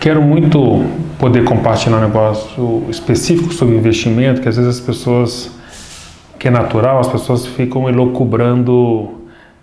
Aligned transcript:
Quero 0.00 0.22
muito 0.22 0.82
poder 1.18 1.44
compartilhar 1.44 1.98
um 1.98 2.00
negócio 2.00 2.86
específico 2.88 3.52
sobre 3.52 3.76
investimento, 3.76 4.40
que 4.40 4.48
às 4.48 4.56
vezes 4.56 4.78
as 4.78 4.80
pessoas, 4.80 5.50
que 6.38 6.48
é 6.48 6.50
natural, 6.50 7.00
as 7.00 7.08
pessoas 7.08 7.44
ficam 7.44 7.86
elocubrando 7.86 9.20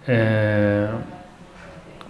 é, 0.08 0.89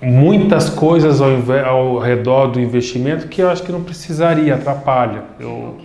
muitas 0.02 0.70
coisas 0.70 1.21
ao, 1.21 1.30
ao, 1.66 2.00
redor 2.00 2.48
do 2.48 2.59
investimento 2.59 3.30
que 3.30 3.41
eu 3.41 3.50
acho 3.50 3.63
que 3.63 3.71
não 3.71 3.82
precisaria, 3.82 4.55
atrapalha. 4.55 5.23
Eu, 5.39 5.78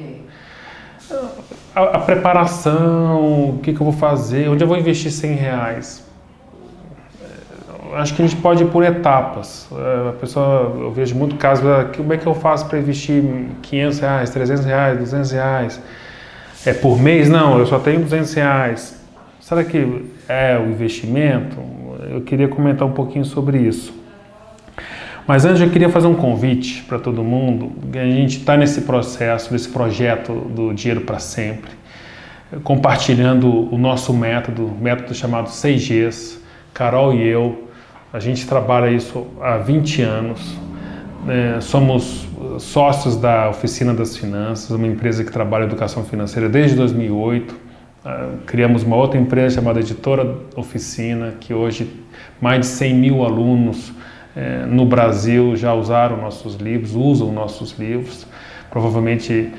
a, 1.76 1.80
a, 1.80 1.98
preparação, 2.00 3.50
o 3.50 3.60
que, 3.62 3.72
que, 3.72 3.80
eu 3.80 3.84
vou 3.84 3.92
fazer, 3.92 4.48
onde 4.48 4.64
eu 4.64 4.68
vou 4.68 4.76
investir 4.76 5.12
100 5.12 5.34
reais. 5.34 6.11
Acho 7.94 8.14
que 8.14 8.22
a 8.22 8.26
gente 8.26 8.40
pode 8.40 8.62
ir 8.62 8.66
por 8.66 8.82
etapas. 8.82 9.68
É, 9.72 10.08
a 10.08 10.12
pessoa, 10.12 10.74
eu 10.80 10.92
vejo 10.92 11.14
muito 11.14 11.36
casos, 11.36 11.66
ah, 11.66 11.90
como 11.96 12.12
é 12.12 12.16
que 12.16 12.26
eu 12.26 12.34
faço 12.34 12.66
para 12.66 12.78
investir 12.78 13.22
500 13.62 13.98
reais, 14.00 14.30
300 14.30 14.64
reais, 14.64 14.98
200 14.98 15.30
reais? 15.32 15.80
É 16.64 16.72
por 16.72 16.98
mês? 16.98 17.28
Não, 17.28 17.58
eu 17.58 17.66
só 17.66 17.78
tenho 17.78 18.00
200 18.00 18.32
reais. 18.34 19.00
Será 19.40 19.64
que 19.64 20.04
é 20.28 20.58
o 20.58 20.70
investimento? 20.70 21.56
Eu 22.10 22.20
queria 22.22 22.48
comentar 22.48 22.86
um 22.86 22.92
pouquinho 22.92 23.24
sobre 23.24 23.58
isso. 23.58 23.92
Mas 25.26 25.44
antes 25.44 25.60
eu 25.60 25.70
queria 25.70 25.88
fazer 25.88 26.06
um 26.06 26.14
convite 26.14 26.82
para 26.82 26.98
todo 26.98 27.22
mundo. 27.22 27.72
A 27.94 28.04
gente 28.04 28.38
está 28.38 28.56
nesse 28.56 28.82
processo, 28.82 29.52
nesse 29.52 29.68
projeto 29.68 30.32
do 30.32 30.72
Dinheiro 30.72 31.02
para 31.02 31.18
Sempre, 31.18 31.70
compartilhando 32.64 33.72
o 33.72 33.78
nosso 33.78 34.12
método, 34.12 34.70
método 34.80 35.14
chamado 35.14 35.48
6Gs. 35.48 36.40
Carol 36.74 37.14
e 37.14 37.26
eu, 37.26 37.68
a 38.12 38.20
gente 38.20 38.46
trabalha 38.46 38.90
isso 38.90 39.26
há 39.40 39.56
20 39.56 40.02
anos. 40.02 40.54
É, 41.28 41.60
somos 41.60 42.26
sócios 42.58 43.16
da 43.16 43.48
Oficina 43.48 43.94
das 43.94 44.16
Finanças, 44.16 44.70
uma 44.70 44.86
empresa 44.86 45.24
que 45.24 45.32
trabalha 45.32 45.64
educação 45.64 46.04
financeira 46.04 46.48
desde 46.48 46.76
2008. 46.76 47.54
Ah, 48.04 48.30
criamos 48.46 48.82
uma 48.82 48.96
outra 48.96 49.18
empresa 49.18 49.54
chamada 49.56 49.80
Editora 49.80 50.36
Oficina, 50.56 51.34
que 51.40 51.54
hoje 51.54 51.90
mais 52.40 52.60
de 52.60 52.66
100 52.66 52.94
mil 52.94 53.24
alunos 53.24 53.92
é, 54.36 54.66
no 54.66 54.84
Brasil 54.84 55.56
já 55.56 55.72
usaram 55.72 56.16
nossos 56.16 56.56
livros, 56.56 56.94
usam 56.94 57.32
nossos 57.32 57.78
livros. 57.78 58.26
Provavelmente 58.70 59.50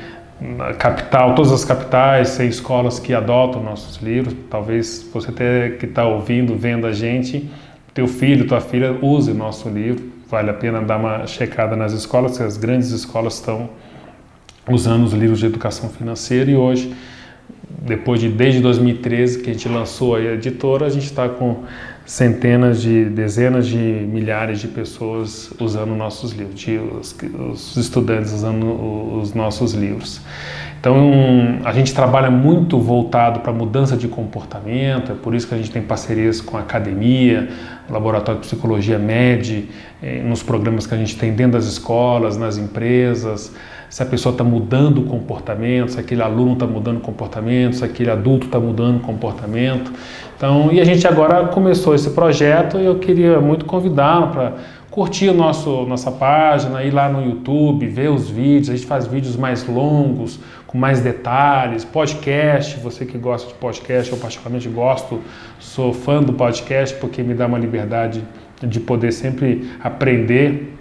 na 0.42 0.74
capital, 0.74 1.34
todas 1.36 1.52
as 1.52 1.64
capitais 1.64 2.36
têm 2.36 2.50
escolas 2.50 3.00
que 3.00 3.14
adotam 3.14 3.64
nossos 3.64 3.98
livros. 3.98 4.36
Talvez 4.50 5.10
você 5.12 5.30
até 5.30 5.70
que 5.70 5.86
está 5.86 6.06
ouvindo, 6.06 6.56
vendo 6.58 6.86
a 6.86 6.92
gente, 6.92 7.50
teu 7.94 8.08
filho, 8.08 8.48
tua 8.48 8.60
filha 8.60 8.98
use 9.02 9.32
o 9.32 9.36
nosso 9.36 9.70
livro. 9.70 10.12
Vale 10.30 10.50
a 10.50 10.54
pena 10.54 10.82
dar 10.82 10.98
uma 10.98 11.28
checada 11.28 11.76
nas 11.76 11.94
escolas, 11.94 12.38
que 12.38 12.44
as 12.44 12.58
grandes 12.58 12.90
escolas 12.90 13.36
estão 13.36 13.70
usando 14.70 15.04
os 15.04 15.14
livros 15.14 15.40
de 15.40 15.46
educação 15.46 15.90
financeira 15.90 16.50
e 16.50 16.56
hoje, 16.56 16.94
depois 17.70 18.20
de 18.20 18.30
desde 18.30 18.62
2013 18.62 19.44
que 19.44 19.50
a 19.50 19.54
gente 19.54 19.68
lançou 19.68 20.16
a 20.16 20.22
editora, 20.22 20.86
a 20.86 20.90
gente 20.90 21.06
está 21.06 21.30
com 21.30 21.64
centenas 22.06 22.82
de, 22.82 23.06
dezenas 23.06 23.66
de 23.66 23.78
milhares 23.78 24.60
de 24.60 24.68
pessoas 24.68 25.52
usando 25.60 25.96
nossos 25.96 26.32
livros, 26.32 26.60
de, 26.60 26.78
os, 26.78 27.16
os, 27.52 27.78
estudantes 27.78 28.34
usando 28.34 29.20
os 29.20 29.34
nossos 29.34 29.74
livros. 29.74 30.22
Então, 30.80 31.62
a 31.64 31.72
gente 31.72 31.94
trabalha 31.94 32.30
muito 32.30 32.78
voltado 32.78 33.40
para 33.40 33.54
mudança 33.54 33.96
de 33.96 34.10
comportamento, 34.10 35.14
é 35.14 35.16
por 35.16 35.34
isso 35.34 35.48
que 35.48 35.54
a 35.56 35.58
gente 35.58 35.72
tem 35.72 35.82
parcerias 35.82 36.42
com 36.42 36.58
a 36.58 36.60
academia, 36.60 37.48
Laboratório 37.90 38.42
de 38.42 38.48
Psicologia 38.48 39.00
MED, 39.00 39.70
eh, 40.02 40.22
nos 40.22 40.44
programas 40.44 40.86
que 40.86 40.94
a 40.94 40.98
gente 40.98 41.18
tem 41.18 41.34
dentro 41.34 41.54
das 41.54 41.66
escolas, 41.66 42.36
nas 42.36 42.58
empresas, 42.58 43.54
se 43.94 44.02
a 44.02 44.08
pessoa 44.08 44.34
está 44.34 44.44
mudando 44.44 45.02
o 45.02 45.04
comportamento, 45.04 45.92
se 45.92 46.00
aquele 46.00 46.24
aluno 46.24 46.54
está 46.54 46.66
mudando 46.66 46.98
o 46.98 47.00
comportamento, 47.00 47.76
se 47.76 47.86
aquele 47.86 48.10
adulto 48.10 48.48
está 48.48 48.60
mudando 48.60 48.98
o 48.98 49.00
comportamento. 49.02 49.94
Então, 50.36 50.72
e 50.74 50.82
a 50.82 50.84
gente 50.84 51.08
agora 51.08 51.46
começou 51.50 51.94
esse 51.94 52.10
projeto 52.10 52.80
e 52.80 52.86
eu 52.86 52.96
queria 52.96 53.40
muito 53.40 53.66
convidá-lo 53.66 54.30
para 54.30 54.54
curtir 54.90 55.30
o 55.30 55.34
nosso, 55.36 55.86
nossa 55.86 56.10
página, 56.12 56.82
ir 56.84 56.90
lá 56.90 57.08
no 57.08 57.24
YouTube, 57.24 57.86
ver 57.86 58.10
os 58.10 58.28
vídeos. 58.28 58.72
A 58.72 58.76
gente 58.76 58.88
faz 58.88 59.06
vídeos 59.06 59.36
mais 59.36 59.68
longos, 59.68 60.40
com 60.66 60.76
mais 60.76 61.00
detalhes, 61.02 61.86
podcast. 61.86 62.80
Você 62.80 63.06
que 63.06 63.20
gosta 63.20 63.50
de 63.50 63.54
podcast, 63.54 64.12
eu 64.12 64.18
particularmente 64.18 64.68
gosto, 64.70 65.22
sou 65.60 65.94
fã 65.94 66.20
do 66.20 66.34
podcast 66.34 66.98
porque 66.98 67.22
me 67.22 67.36
dá 67.36 67.46
uma 67.46 67.60
liberdade 67.60 68.24
de 68.60 68.80
poder 68.80 69.12
sempre 69.12 69.70
aprender 69.84 70.73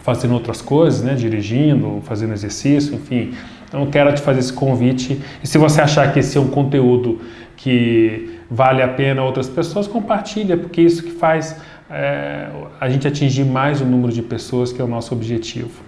fazendo 0.00 0.34
outras 0.34 0.60
coisas, 0.60 1.02
né, 1.02 1.14
dirigindo, 1.14 2.00
fazendo 2.04 2.32
exercício, 2.32 2.94
enfim. 2.94 3.34
Então 3.68 3.86
quero 3.86 4.12
te 4.14 4.20
fazer 4.20 4.40
esse 4.40 4.52
convite. 4.52 5.20
E 5.42 5.46
se 5.46 5.58
você 5.58 5.80
achar 5.80 6.12
que 6.12 6.20
esse 6.20 6.36
é 6.36 6.40
um 6.40 6.48
conteúdo 6.48 7.20
que 7.56 8.38
vale 8.50 8.82
a 8.82 8.88
pena 8.88 9.22
outras 9.22 9.48
pessoas, 9.48 9.86
compartilha, 9.86 10.56
porque 10.56 10.80
é 10.80 10.84
isso 10.84 11.02
que 11.02 11.10
faz 11.10 11.56
é, 11.90 12.48
a 12.80 12.88
gente 12.88 13.06
atingir 13.06 13.44
mais 13.44 13.80
o 13.80 13.84
número 13.84 14.12
de 14.12 14.22
pessoas, 14.22 14.72
que 14.72 14.80
é 14.80 14.84
o 14.84 14.88
nosso 14.88 15.14
objetivo. 15.14 15.82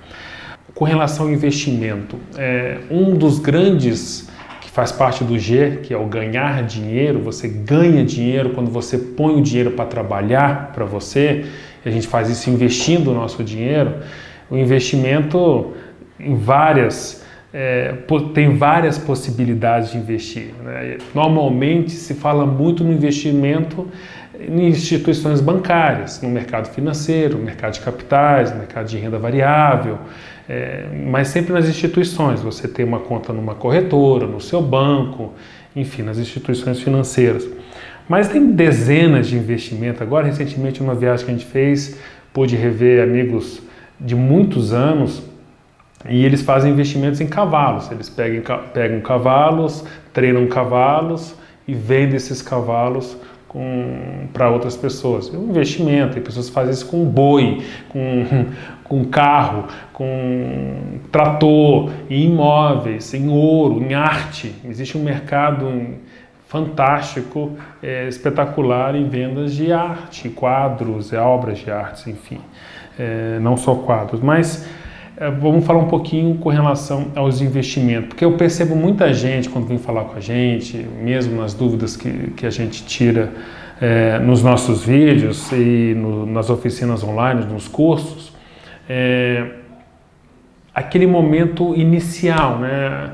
Com 0.75 0.85
relação 0.85 1.27
ao 1.27 1.33
investimento, 1.33 2.17
é, 2.37 2.79
um 2.91 3.15
dos 3.15 3.39
grandes 3.39 4.29
que 4.61 4.71
faz 4.71 4.93
parte 4.93 5.25
do 5.25 5.39
G, 5.39 5.81
que 5.83 5.95
é 5.95 5.97
o 5.97 6.07
ganhar 6.07 6.63
dinheiro, 6.63 7.21
você 7.21 7.49
ganha 7.49 8.05
dinheiro 8.05 8.51
quando 8.51 8.71
você 8.71 8.99
põe 8.99 9.37
o 9.37 9.43
dinheiro 9.43 9.71
para 9.71 9.87
trabalhar 9.87 10.73
para 10.75 10.85
você, 10.85 11.47
a 11.89 11.93
gente 11.93 12.07
faz 12.07 12.29
isso 12.29 12.51
investindo 12.51 13.11
o 13.11 13.15
nosso 13.15 13.43
dinheiro, 13.45 13.95
o 14.51 14.57
investimento 14.57 15.73
em 16.19 16.35
várias 16.35 17.25
é, 17.53 17.95
tem 18.35 18.57
várias 18.57 18.99
possibilidades 18.99 19.93
de 19.93 19.97
investir. 19.97 20.53
Né? 20.63 20.99
Normalmente 21.15 21.93
se 21.93 22.13
fala 22.13 22.45
muito 22.45 22.85
no 22.85 22.93
investimento 22.93 23.89
em 24.39 24.69
instituições 24.69 25.41
bancárias, 25.41 26.21
no 26.21 26.29
mercado 26.29 26.69
financeiro, 26.69 27.39
no 27.39 27.45
mercado 27.45 27.73
de 27.73 27.81
capitais, 27.81 28.51
no 28.51 28.59
mercado 28.59 28.87
de 28.87 28.99
renda 28.99 29.19
variável, 29.19 29.99
é, 30.47 30.85
mas 31.07 31.29
sempre 31.29 31.55
nas 31.55 31.67
instituições. 31.67 32.43
Você 32.43 32.69
tem 32.69 32.85
uma 32.85 33.01
conta 33.01 33.33
numa 33.33 33.55
corretora, 33.55 34.27
no 34.27 34.41
seu 34.41 34.61
banco, 34.61 35.33
enfim, 35.75 36.03
nas 36.03 36.19
instituições 36.19 36.81
financeiras. 36.81 37.49
Mas 38.09 38.29
tem 38.29 38.53
dezenas 38.53 39.27
de 39.27 39.37
investimentos. 39.37 40.01
Agora, 40.01 40.27
recentemente, 40.27 40.81
numa 40.81 40.95
viagem 40.95 41.25
que 41.25 41.33
a 41.33 41.35
gente 41.35 41.47
fez, 41.47 41.99
pude 42.33 42.55
rever 42.55 43.03
amigos 43.03 43.61
de 44.01 44.15
muitos 44.15 44.73
anos 44.73 45.23
e 46.09 46.25
eles 46.25 46.43
fazem 46.43 46.73
investimentos 46.73 47.21
em 47.21 47.27
cavalos. 47.27 47.91
Eles 47.91 48.09
pegam, 48.09 48.43
pegam 48.73 49.01
cavalos, 49.01 49.85
treinam 50.13 50.47
cavalos 50.47 51.35
e 51.67 51.75
vendem 51.75 52.17
esses 52.17 52.43
cavalos 52.43 53.17
para 54.33 54.51
outras 54.51 54.77
pessoas. 54.77 55.33
É 55.33 55.37
um 55.37 55.49
investimento, 55.49 56.15
tem 56.15 56.23
pessoas 56.23 56.49
fazem 56.49 56.75
isso 56.75 56.87
com 56.87 57.05
boi, 57.05 57.63
com, 57.89 58.47
com 58.85 59.05
carro, 59.07 59.65
com 59.93 60.99
trator, 61.11 61.91
em 62.11 62.27
imóveis, 62.27 63.15
em 63.15 63.29
ouro, 63.29 63.83
em 63.83 63.95
arte. 63.95 64.55
Existe 64.69 64.99
um 64.99 65.03
mercado 65.03 65.67
fantástico, 66.47 67.57
é, 67.83 68.07
espetacular 68.09 68.95
em 68.95 69.09
vendas 69.09 69.53
de 69.53 69.73
arte, 69.73 70.29
quadros, 70.29 71.13
é, 71.13 71.21
obras 71.21 71.59
de 71.59 71.71
arte, 71.71 72.09
enfim, 72.09 72.41
é, 72.99 73.39
não 73.41 73.57
só 73.57 73.75
quadros, 73.75 74.21
mas 74.21 74.69
é, 75.17 75.31
vamos 75.31 75.65
falar 75.65 75.81
um 75.81 75.89
pouquinho 75.89 76.37
com 76.37 76.49
relação 76.49 77.11
aos 77.17 77.41
investimentos, 77.41 78.09
porque 78.09 78.25
eu 78.25 78.37
percebo 78.37 78.77
muita 78.77 79.13
gente 79.13 79.49
quando 79.49 79.67
vem 79.67 79.79
falar 79.79 80.05
com 80.05 80.17
a 80.17 80.21
gente, 80.21 80.77
mesmo 80.77 81.41
nas 81.41 81.53
dúvidas 81.53 81.97
que, 81.97 82.31
que 82.37 82.47
a 82.47 82.51
gente 82.51 82.85
tira 82.85 83.33
é, 83.81 84.19
nos 84.21 84.43
nossos 84.43 84.85
vídeos 84.85 85.51
e 85.53 85.95
no, 85.97 86.27
nas 86.27 86.49
oficinas 86.49 87.03
online, 87.03 87.45
nos 87.45 87.67
cursos, 87.67 88.33
é, 88.89 89.47
aquele 90.73 91.07
momento 91.07 91.75
inicial, 91.75 92.59
né? 92.59 93.11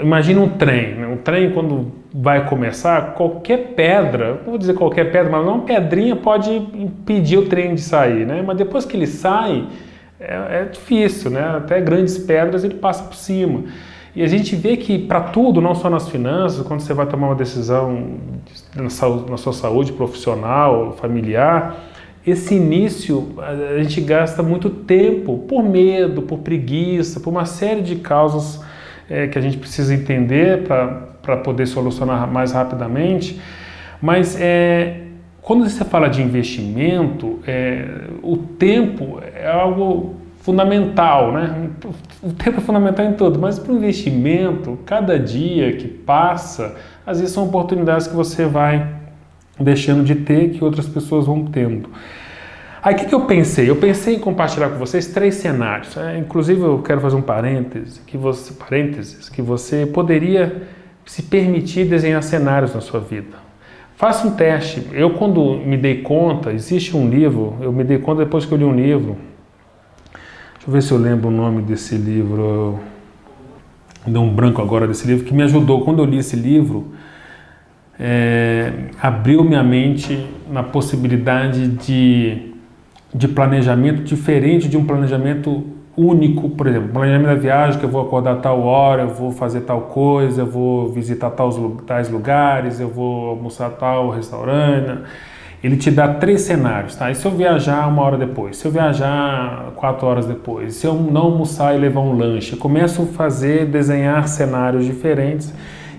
Imagina 0.00 0.40
um 0.40 0.48
trem, 0.48 0.94
né? 0.96 1.06
um 1.06 1.16
trem 1.16 1.52
quando 1.52 1.92
vai 2.12 2.46
começar, 2.46 3.14
qualquer 3.14 3.74
pedra, 3.74 4.40
não 4.42 4.50
vou 4.50 4.58
dizer 4.58 4.74
qualquer 4.74 5.12
pedra, 5.12 5.30
mas 5.30 5.46
uma 5.46 5.60
pedrinha 5.60 6.16
pode 6.16 6.52
impedir 6.52 7.38
o 7.38 7.46
trem 7.46 7.74
de 7.74 7.80
sair, 7.80 8.26
né? 8.26 8.42
Mas 8.44 8.56
depois 8.56 8.84
que 8.84 8.96
ele 8.96 9.06
sai, 9.06 9.66
é, 10.18 10.62
é 10.62 10.64
difícil, 10.64 11.30
né? 11.30 11.56
Até 11.56 11.80
grandes 11.80 12.18
pedras 12.18 12.64
ele 12.64 12.74
passa 12.74 13.04
por 13.04 13.14
cima. 13.14 13.64
E 14.16 14.22
a 14.22 14.26
gente 14.26 14.56
vê 14.56 14.76
que 14.76 14.98
para 14.98 15.20
tudo, 15.20 15.60
não 15.60 15.74
só 15.74 15.88
nas 15.88 16.08
finanças, 16.08 16.66
quando 16.66 16.80
você 16.80 16.92
vai 16.92 17.06
tomar 17.06 17.28
uma 17.28 17.36
decisão 17.36 18.18
na, 18.74 18.84
na 19.30 19.36
sua 19.36 19.52
saúde 19.52 19.92
profissional, 19.92 20.92
familiar, 20.94 21.76
esse 22.26 22.54
início 22.54 23.34
a 23.38 23.80
gente 23.82 24.00
gasta 24.00 24.42
muito 24.42 24.68
tempo 24.68 25.38
por 25.48 25.62
medo, 25.62 26.22
por 26.22 26.40
preguiça, 26.40 27.20
por 27.20 27.30
uma 27.30 27.44
série 27.44 27.80
de 27.80 27.96
causas 27.96 28.60
é, 29.08 29.26
que 29.26 29.38
a 29.38 29.42
gente 29.42 29.56
precisa 29.56 29.94
entender 29.94 30.64
para 30.64 31.36
poder 31.38 31.66
solucionar 31.66 32.30
mais 32.30 32.52
rapidamente. 32.52 33.40
Mas 34.00 34.40
é, 34.40 35.02
quando 35.40 35.68
você 35.68 35.84
fala 35.84 36.08
de 36.08 36.22
investimento, 36.22 37.40
é, 37.46 37.86
o 38.22 38.36
tempo 38.36 39.20
é 39.34 39.50
algo 39.50 40.16
fundamental, 40.40 41.32
né? 41.32 41.70
O 42.22 42.32
tempo 42.32 42.58
é 42.58 42.60
fundamental 42.60 43.04
em 43.04 43.12
tudo, 43.12 43.38
mas 43.38 43.58
para 43.58 43.72
o 43.72 43.76
investimento, 43.76 44.78
cada 44.86 45.18
dia 45.18 45.72
que 45.74 45.88
passa, 45.88 46.76
às 47.06 47.20
vezes 47.20 47.34
são 47.34 47.44
oportunidades 47.44 48.06
que 48.06 48.14
você 48.14 48.46
vai 48.46 48.94
deixando 49.60 50.04
de 50.04 50.14
ter 50.14 50.50
que 50.50 50.62
outras 50.62 50.86
pessoas 50.86 51.26
vão 51.26 51.44
tendo. 51.44 51.90
Aí 52.88 52.94
o 52.94 52.96
que, 52.96 53.04
que, 53.04 53.14
eu 53.14 53.20
pensei? 53.20 53.68
Eu 53.68 53.76
pensei 53.76 54.14
em 54.14 54.18
compartilhar 54.18 54.70
com 54.70 54.78
vocês 54.78 55.08
três 55.08 55.34
cenários. 55.34 55.94
É, 55.94 56.16
inclusive 56.16 56.62
eu 56.62 56.78
quero 56.78 57.02
fazer 57.02 57.16
um 57.16 57.20
parêntese 57.20 58.00
que 58.00 58.16
você, 58.16 58.54
parênteses, 58.54 59.28
que 59.28 59.42
você 59.42 59.84
poderia 59.84 60.62
se 61.04 61.20
permitir 61.20 61.84
desenhar 61.84 62.22
cenários 62.22 62.74
na 62.74 62.80
sua 62.80 62.98
vida. 62.98 63.36
Faça 63.94 64.26
um 64.26 64.30
teste. 64.30 64.88
Eu 64.92 65.10
quando 65.10 65.58
me 65.58 65.76
dei 65.76 66.00
conta, 66.00 66.50
existe 66.50 66.96
um 66.96 67.10
livro, 67.10 67.58
eu 67.60 67.70
me 67.70 67.84
dei 67.84 67.98
conta 67.98 68.24
depois 68.24 68.46
que 68.46 68.52
eu 68.52 68.56
li 68.56 68.64
um 68.64 68.74
livro. 68.74 69.18
Deixa 70.54 70.66
eu 70.66 70.72
ver 70.72 70.82
se 70.82 70.90
eu 70.90 70.96
lembro 70.96 71.28
o 71.28 71.30
nome 71.30 71.60
desse 71.60 71.94
livro. 71.94 72.80
Deu 74.06 74.22
um 74.22 74.34
branco 74.34 74.62
agora 74.62 74.88
desse 74.88 75.06
livro 75.06 75.26
que 75.26 75.34
me 75.34 75.42
ajudou 75.42 75.84
quando 75.84 75.98
eu 75.98 76.06
li 76.06 76.16
esse 76.16 76.36
livro 76.36 76.90
é, 77.98 78.72
abriu 79.02 79.42
minha 79.42 79.62
mente 79.62 80.24
na 80.48 80.62
possibilidade 80.62 81.66
de, 81.68 82.47
de 83.18 83.26
planejamento 83.26 84.04
diferente 84.04 84.68
de 84.68 84.76
um 84.76 84.84
planejamento 84.84 85.64
único, 85.96 86.50
por 86.50 86.68
exemplo, 86.68 86.90
planejamento 86.90 87.26
da 87.26 87.34
viagem, 87.34 87.80
que 87.80 87.84
eu 87.84 87.90
vou 87.90 88.00
acordar 88.00 88.36
tal 88.36 88.62
hora, 88.62 89.02
eu 89.02 89.08
vou 89.08 89.32
fazer 89.32 89.62
tal 89.62 89.80
coisa, 89.82 90.42
eu 90.42 90.46
vou 90.46 90.92
visitar 90.92 91.30
tais, 91.30 92.08
lugares, 92.08 92.78
eu 92.78 92.88
vou 92.88 93.30
almoçar 93.30 93.70
tal 93.70 94.10
restaurante. 94.10 95.00
Ele 95.64 95.76
te 95.76 95.90
dá 95.90 96.06
três 96.06 96.42
cenários, 96.42 96.94
tá? 96.94 97.10
E 97.10 97.16
se 97.16 97.26
eu 97.26 97.32
viajar 97.32 97.88
uma 97.88 98.00
hora 98.02 98.16
depois? 98.16 98.56
Se 98.56 98.64
eu 98.64 98.70
viajar 98.70 99.72
quatro 99.74 100.06
horas 100.06 100.24
depois? 100.24 100.76
Se 100.76 100.86
eu 100.86 100.94
não 100.94 101.22
almoçar 101.22 101.74
e 101.74 101.78
levar 101.78 102.02
um 102.02 102.16
lanche? 102.16 102.52
Eu 102.52 102.58
começo 102.58 103.02
a 103.02 103.06
fazer, 103.06 103.66
desenhar 103.66 104.28
cenários 104.28 104.84
diferentes 104.84 105.52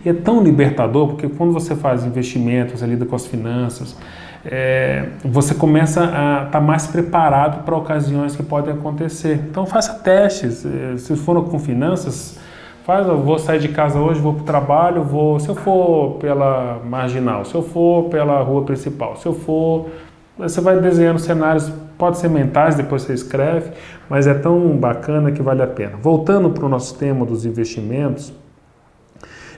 e 0.06 0.08
é 0.08 0.14
tão 0.14 0.42
libertador 0.42 1.10
porque 1.10 1.28
quando 1.28 1.52
você 1.52 1.76
faz 1.76 2.06
investimentos, 2.06 2.82
lida 2.82 3.06
com 3.06 3.18
as 3.18 3.28
finanças, 3.28 3.98
é, 4.46 5.06
você 5.24 5.54
começa 5.54 6.02
a 6.02 6.06
estar 6.06 6.46
tá 6.52 6.62
mais 6.62 6.88
preparado 6.88 7.64
para 7.64 7.76
ocasiões 7.76 8.36
que 8.36 8.44
podem 8.44 8.74
acontecer. 8.74 9.36
Então 9.50 9.66
faça 9.66 9.94
testes. 9.96 10.66
É, 10.66 10.98
se 10.98 11.16
for 11.16 11.44
com 11.50 11.60
finanças, 11.60 12.40
faz. 12.86 13.08
Eu 13.08 13.22
vou 13.22 13.38
sair 13.38 13.60
de 13.60 13.70
casa 13.70 14.00
hoje, 14.00 14.20
vou 14.20 14.34
para 14.34 14.42
o 14.42 14.46
trabalho, 14.46 15.04
vou. 15.04 15.40
Se 15.40 15.50
eu 15.50 15.56
for 15.56 16.16
pela 16.20 16.80
marginal, 16.86 17.44
se 17.44 17.54
eu 17.54 17.62
for 17.62 18.06
pela 18.06 18.42
rua 18.42 18.64
principal, 18.64 19.18
se 19.18 19.26
eu 19.26 19.34
for, 19.34 19.90
você 20.38 20.62
vai 20.62 20.80
desenhando 20.80 21.20
cenários. 21.20 21.72
Pode 21.98 22.18
ser 22.18 22.30
mentais, 22.30 22.76
depois 22.76 23.02
você 23.02 23.14
escreve, 23.14 23.72
mas 24.10 24.26
é 24.26 24.34
tão 24.34 24.70
bacana 24.78 25.34
que 25.34 25.42
vale 25.42 25.62
a 25.62 25.68
pena. 25.68 25.98
Voltando 26.02 26.50
para 26.50 26.66
o 26.66 26.70
nosso 26.70 26.98
tema 26.98 27.26
dos 27.26 27.46
investimentos, 27.46 28.32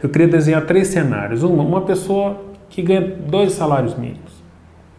eu 0.02 0.10
queria 0.10 0.28
desenhar 0.28 0.66
três 0.66 0.88
cenários. 0.88 1.44
Uma, 1.44 1.62
uma 1.62 1.82
pessoa 1.82 2.38
que 2.68 2.82
ganha 2.82 3.02
dois 3.02 3.52
salários 3.52 3.96
mínimos 3.96 4.31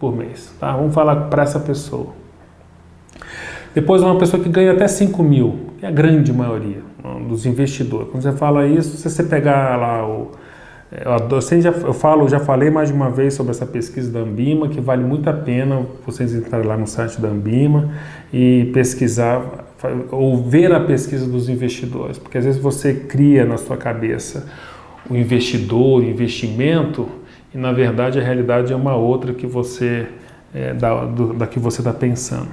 por 0.03 0.17
mês. 0.17 0.53
Tá? 0.59 0.77
Vamos 0.77 0.93
falar 0.93 1.15
para 1.31 1.45
essa 1.45 1.61
pessoa. 1.61 2.09
Depois, 3.73 4.03
uma 4.03 4.19
pessoa 4.19 4.43
que 4.43 4.49
ganha 4.49 4.73
até 4.73 4.89
5 4.89 5.23
mil, 5.23 5.61
que 5.79 5.87
é 5.87 5.89
a 5.89 5.93
grande 5.93 6.33
maioria 6.33 6.83
dos 7.29 7.47
investidores. 7.47 8.09
Quando 8.11 8.25
você 8.25 8.33
fala 8.33 8.67
isso, 8.67 8.97
se 8.97 9.09
você 9.09 9.23
pegar 9.23 9.77
lá 9.77 10.05
o. 10.05 10.33
É, 10.91 11.05
eu, 11.07 11.61
já, 11.63 11.71
eu 11.71 11.95
falo, 11.95 12.29
já 12.29 12.41
falei 12.41 12.69
mais 12.69 12.89
de 12.89 12.95
uma 12.95 13.11
vez 13.11 13.33
sobre 13.35 13.53
essa 13.53 13.65
pesquisa 13.65 14.11
da 14.11 14.19
Ambima, 14.19 14.69
que 14.69 14.81
vale 14.81 15.05
muito 15.05 15.31
a 15.31 15.33
pena 15.33 15.87
vocês 16.05 16.35
entrarem 16.35 16.67
lá 16.67 16.77
no 16.77 16.87
site 16.87 17.21
da 17.21 17.29
Ambima 17.29 17.93
e 18.33 18.71
pesquisar, 18.75 19.41
ou 20.11 20.43
ver 20.43 20.75
a 20.75 20.81
pesquisa 20.81 21.27
dos 21.27 21.49
investidores, 21.49 22.19
porque 22.19 22.37
às 22.37 22.45
vezes 22.45 22.61
você 22.61 22.93
cria 22.93 23.47
na 23.47 23.57
sua 23.57 23.77
cabeça 23.77 24.51
o 25.09 25.17
investidor, 25.17 26.03
o 26.03 26.05
investimento, 26.05 27.09
e 27.55 27.59
na 27.59 27.73
verdade 27.73 28.19
a 28.19 28.23
realidade 28.23 28.73
é 28.73 28.77
uma 28.77 28.95
outra 28.95 29.33
que 29.33 29.47
você 29.47 30.07
é, 30.55 30.75
da, 30.75 31.05
do, 31.05 31.35
da 31.35 31.47
que 31.47 31.59
você 31.59 31.81
está 31.81 31.93
pensando. 31.93 32.49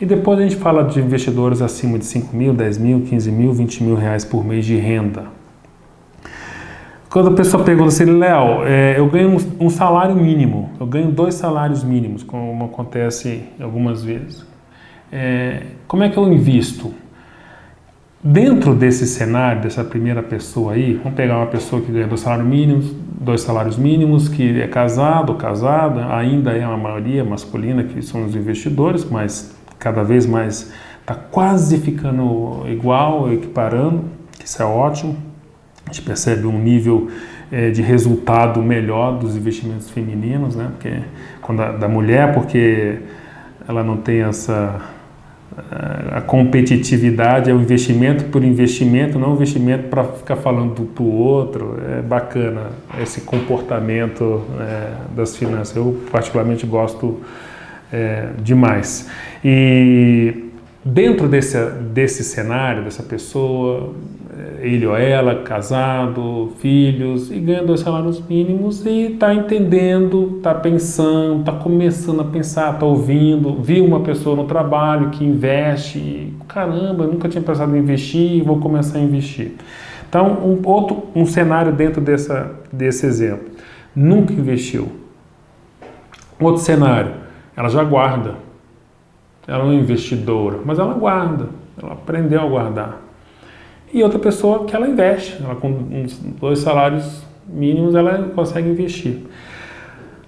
E 0.00 0.06
depois 0.06 0.38
a 0.38 0.42
gente 0.42 0.56
fala 0.56 0.84
de 0.84 0.98
investidores 0.98 1.60
acima 1.60 1.98
de 1.98 2.06
5 2.06 2.34
mil, 2.34 2.54
10 2.54 2.78
mil, 2.78 3.00
15 3.02 3.30
mil, 3.30 3.52
20 3.52 3.82
mil 3.84 3.94
reais 3.94 4.24
por 4.24 4.44
mês 4.44 4.64
de 4.64 4.76
renda. 4.76 5.24
Quando 7.10 7.28
a 7.28 7.32
pessoa 7.32 7.64
pergunta 7.64 7.88
assim, 7.88 8.04
Léo, 8.04 8.64
é, 8.64 8.98
eu 8.98 9.06
ganho 9.08 9.30
um, 9.30 9.66
um, 9.66 9.68
salário 9.68 10.14
mínimo, 10.14 10.70
eu 10.78 10.86
ganho 10.86 11.10
dois 11.10 11.34
salários 11.34 11.82
mínimos, 11.82 12.22
como 12.22 12.64
acontece 12.64 13.42
algumas 13.60 14.02
vezes. 14.02 14.46
É, 15.10 15.64
como 15.88 16.04
é 16.04 16.08
que 16.08 16.16
eu 16.16 16.32
invisto? 16.32 16.94
Dentro 18.22 18.76
desse 18.76 19.06
cenário, 19.06 19.60
dessa 19.60 19.82
primeira 19.82 20.22
pessoa 20.22 20.74
aí, 20.74 20.94
vamos 20.94 21.14
pegar 21.14 21.38
uma 21.38 21.46
pessoa 21.46 21.82
que 21.82 21.90
ganha 21.90 22.06
dois 22.06 22.20
salários 22.20 22.46
mínimos, 22.46 22.94
dois 23.20 23.42
salários 23.42 23.76
mínimos, 23.76 24.30
que 24.30 24.58
é 24.62 24.66
casado 24.66 25.34
casada, 25.34 26.12
ainda 26.14 26.52
é 26.52 26.66
uma 26.66 26.78
maioria 26.78 27.22
masculina 27.22 27.84
que 27.84 28.00
são 28.00 28.24
os 28.24 28.34
investidores, 28.34 29.04
mas 29.04 29.54
cada 29.78 30.02
vez 30.02 30.24
mais 30.24 30.72
está 31.00 31.14
quase 31.14 31.78
ficando 31.78 32.64
igual, 32.66 33.30
equiparando, 33.30 34.04
isso 34.42 34.62
é 34.62 34.64
ótimo. 34.64 35.16
A 35.84 35.92
gente 35.92 36.02
percebe 36.02 36.46
um 36.46 36.58
nível 36.58 37.10
é, 37.52 37.70
de 37.70 37.82
resultado 37.82 38.62
melhor 38.62 39.18
dos 39.18 39.36
investimentos 39.36 39.90
femininos, 39.90 40.56
né? 40.56 40.70
Porque 40.72 41.00
quando 41.42 41.60
a, 41.60 41.72
da 41.72 41.88
mulher, 41.88 42.32
porque 42.32 43.00
ela 43.68 43.82
não 43.82 43.96
tem 43.96 44.22
essa 44.22 44.80
a 46.12 46.20
competitividade 46.20 47.50
é 47.50 47.54
o 47.54 47.60
investimento 47.60 48.24
por 48.26 48.44
investimento, 48.44 49.18
não 49.18 49.34
investimento 49.34 49.88
para 49.88 50.04
ficar 50.04 50.36
falando 50.36 50.84
para 50.84 51.02
o 51.02 51.12
outro. 51.12 51.76
É 51.98 52.02
bacana 52.02 52.70
esse 53.00 53.22
comportamento 53.22 54.44
é, 54.60 54.92
das 55.14 55.36
finanças. 55.36 55.76
Eu 55.76 56.00
particularmente 56.10 56.64
gosto 56.66 57.20
é, 57.92 58.28
demais. 58.38 59.10
E 59.44 60.50
dentro 60.84 61.28
desse, 61.28 61.58
desse 61.92 62.22
cenário, 62.22 62.84
dessa 62.84 63.02
pessoa, 63.02 63.92
ele 64.60 64.86
ou 64.86 64.96
ela, 64.96 65.42
casado, 65.42 66.52
filhos, 66.58 67.30
e 67.30 67.38
ganha 67.38 67.62
dois 67.62 67.80
salários 67.80 68.20
mínimos 68.26 68.84
e 68.84 69.12
está 69.12 69.34
entendendo, 69.34 70.36
está 70.36 70.54
pensando, 70.54 71.40
está 71.40 71.52
começando 71.52 72.20
a 72.20 72.24
pensar, 72.24 72.74
está 72.74 72.86
ouvindo, 72.86 73.54
viu 73.60 73.84
uma 73.84 74.00
pessoa 74.00 74.36
no 74.36 74.44
trabalho 74.44 75.10
que 75.10 75.24
investe, 75.24 76.32
caramba, 76.48 77.06
nunca 77.06 77.28
tinha 77.28 77.42
pensado 77.42 77.74
em 77.76 77.80
investir, 77.80 78.44
vou 78.44 78.58
começar 78.60 78.98
a 78.98 79.00
investir. 79.00 79.52
Então, 80.08 80.26
um 80.26 80.60
outro 80.64 81.04
um 81.14 81.24
cenário 81.24 81.72
dentro 81.72 82.00
dessa, 82.00 82.50
desse 82.72 83.06
exemplo. 83.06 83.48
Nunca 83.94 84.32
investiu. 84.32 84.88
Outro 86.40 86.62
cenário, 86.62 87.12
ela 87.56 87.68
já 87.68 87.84
guarda. 87.84 88.34
Ela 89.46 89.72
é 89.72 89.74
investidora, 89.74 90.58
mas 90.64 90.78
ela 90.78 90.94
guarda. 90.94 91.48
Ela 91.80 91.92
aprendeu 91.92 92.40
a 92.40 92.46
guardar 92.46 93.09
e 93.92 94.02
outra 94.02 94.18
pessoa 94.18 94.64
que 94.64 94.74
ela 94.74 94.88
investe, 94.88 95.42
ela 95.42 95.56
com 95.56 95.72
dois 96.40 96.60
salários 96.60 97.22
mínimos 97.48 97.94
ela 97.94 98.30
consegue 98.34 98.68
investir. 98.68 99.18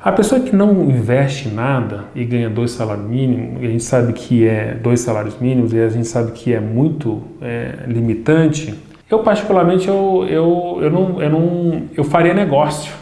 A 0.00 0.10
pessoa 0.10 0.40
que 0.40 0.54
não 0.54 0.90
investe 0.90 1.48
nada 1.48 2.06
e 2.12 2.24
ganha 2.24 2.50
dois 2.50 2.72
salários 2.72 3.06
mínimos, 3.06 3.62
a 3.62 3.66
gente 3.66 3.84
sabe 3.84 4.12
que 4.12 4.46
é 4.46 4.74
dois 4.74 4.98
salários 4.98 5.38
mínimos 5.38 5.72
e 5.72 5.78
a 5.78 5.88
gente 5.88 6.08
sabe 6.08 6.32
que 6.32 6.52
é 6.52 6.58
muito 6.58 7.22
é, 7.40 7.84
limitante, 7.86 8.74
eu 9.08 9.20
particularmente 9.20 9.86
eu, 9.86 10.26
eu, 10.28 10.78
eu, 10.82 10.90
não, 10.90 11.22
eu, 11.22 11.30
não, 11.30 11.82
eu 11.94 12.02
faria 12.02 12.34
negócio. 12.34 12.92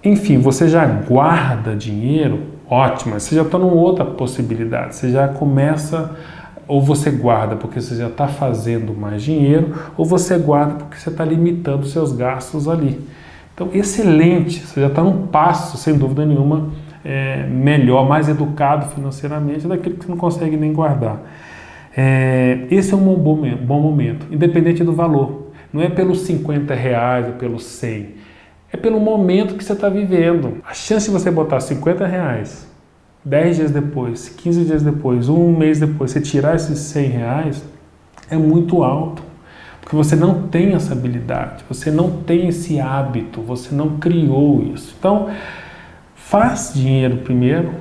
enfim, 0.03 0.39
você 0.39 0.67
já 0.67 0.85
guarda 0.85 1.75
dinheiro, 1.75 2.39
ótimo, 2.67 3.19
você 3.19 3.35
já 3.35 3.43
está 3.43 3.59
numa 3.59 3.73
outra 3.73 4.03
possibilidade, 4.03 4.95
você 4.95 5.11
já 5.11 5.27
começa, 5.27 6.15
ou 6.71 6.79
você 6.79 7.11
guarda 7.11 7.57
porque 7.57 7.81
você 7.81 7.97
já 7.97 8.07
está 8.07 8.29
fazendo 8.29 8.93
mais 8.93 9.21
dinheiro, 9.21 9.75
ou 9.97 10.05
você 10.05 10.37
guarda 10.37 10.75
porque 10.75 10.95
você 10.95 11.09
está 11.09 11.25
limitando 11.25 11.85
seus 11.85 12.13
gastos 12.13 12.65
ali. 12.65 12.97
Então, 13.53 13.67
excelente, 13.73 14.61
você 14.61 14.79
já 14.79 14.87
está 14.87 15.03
num 15.03 15.27
passo, 15.27 15.77
sem 15.77 15.97
dúvida 15.97 16.25
nenhuma, 16.25 16.69
é, 17.03 17.45
melhor, 17.45 18.07
mais 18.07 18.29
educado 18.29 18.85
financeiramente 18.85 19.67
daquele 19.67 19.95
que 19.95 20.05
você 20.05 20.11
não 20.11 20.17
consegue 20.17 20.55
nem 20.55 20.71
guardar. 20.71 21.21
É, 21.95 22.59
esse 22.71 22.93
é 22.93 22.95
um 22.95 23.15
bom, 23.15 23.41
bom 23.57 23.81
momento, 23.81 24.25
independente 24.31 24.81
do 24.81 24.93
valor. 24.93 25.51
Não 25.73 25.81
é 25.81 25.89
pelos 25.89 26.21
50 26.21 26.73
reais 26.73 27.27
ou 27.27 27.33
pelos 27.33 27.65
100. 27.65 28.15
É 28.71 28.77
pelo 28.77 28.97
momento 28.97 29.55
que 29.55 29.63
você 29.65 29.73
está 29.73 29.89
vivendo. 29.89 30.59
A 30.65 30.73
chance 30.73 31.07
de 31.07 31.11
você 31.11 31.29
botar 31.29 31.59
50 31.59 32.07
reais 32.07 32.70
10 33.23 33.55
dias 33.57 33.71
depois, 33.71 34.29
15 34.29 34.65
dias 34.65 34.83
depois, 34.83 35.29
um 35.29 35.55
mês 35.55 35.79
depois, 35.79 36.11
você 36.11 36.21
tirar 36.21 36.55
esses 36.55 36.79
100 36.79 37.07
reais 37.09 37.63
é 38.29 38.35
muito 38.35 38.83
alto. 38.83 39.21
Porque 39.79 39.95
você 39.95 40.15
não 40.15 40.43
tem 40.47 40.73
essa 40.73 40.93
habilidade, 40.93 41.65
você 41.67 41.91
não 41.91 42.09
tem 42.21 42.47
esse 42.47 42.79
hábito, 42.79 43.41
você 43.41 43.75
não 43.75 43.97
criou 43.97 44.63
isso. 44.73 44.95
Então, 44.97 45.29
faz 46.15 46.71
dinheiro 46.73 47.17
primeiro, 47.17 47.71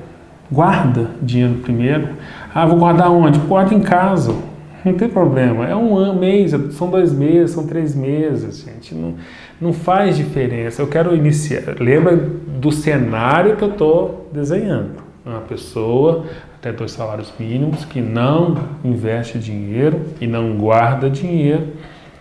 guarda 0.51 1.11
dinheiro 1.21 1.59
primeiro. 1.59 2.09
Ah, 2.53 2.65
vou 2.65 2.77
guardar 2.77 3.09
onde? 3.11 3.39
Guarda 3.39 3.73
em 3.73 3.81
casa. 3.81 4.35
Não 4.83 4.93
tem 4.93 5.07
problema. 5.07 5.67
É 5.67 5.75
um 5.75 6.13
mês, 6.17 6.51
são 6.71 6.89
dois 6.89 7.13
meses, 7.13 7.51
são 7.51 7.67
três 7.67 7.95
meses, 7.95 8.65
gente. 8.65 8.95
Não, 8.95 9.13
não 9.61 9.71
faz 9.71 10.17
diferença. 10.17 10.81
Eu 10.81 10.87
quero 10.87 11.15
iniciar. 11.15 11.75
Lembra 11.79 12.17
do 12.17 12.71
cenário 12.71 13.55
que 13.55 13.63
eu 13.63 13.69
estou 13.69 14.29
desenhando. 14.33 15.10
Uma 15.25 15.41
pessoa, 15.41 16.25
até 16.55 16.71
dois 16.71 16.91
salários 16.91 17.31
mínimos, 17.39 17.85
que 17.85 18.01
não 18.01 18.57
investe 18.83 19.37
dinheiro 19.37 20.05
e 20.19 20.25
não 20.25 20.57
guarda 20.57 21.09
dinheiro. 21.09 21.73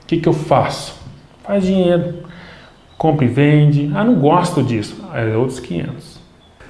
O 0.03 0.07
que, 0.07 0.19
que 0.19 0.29
eu 0.29 0.35
faço? 0.35 1.01
Faz 1.43 1.65
dinheiro. 1.65 2.15
Compra 2.99 3.25
e 3.25 3.29
vende. 3.29 3.91
Ah, 3.95 4.05
não 4.05 4.17
gosto 4.17 4.63
disso. 4.63 5.03
É 5.15 5.35
outros 5.35 5.61
500. 5.61 6.21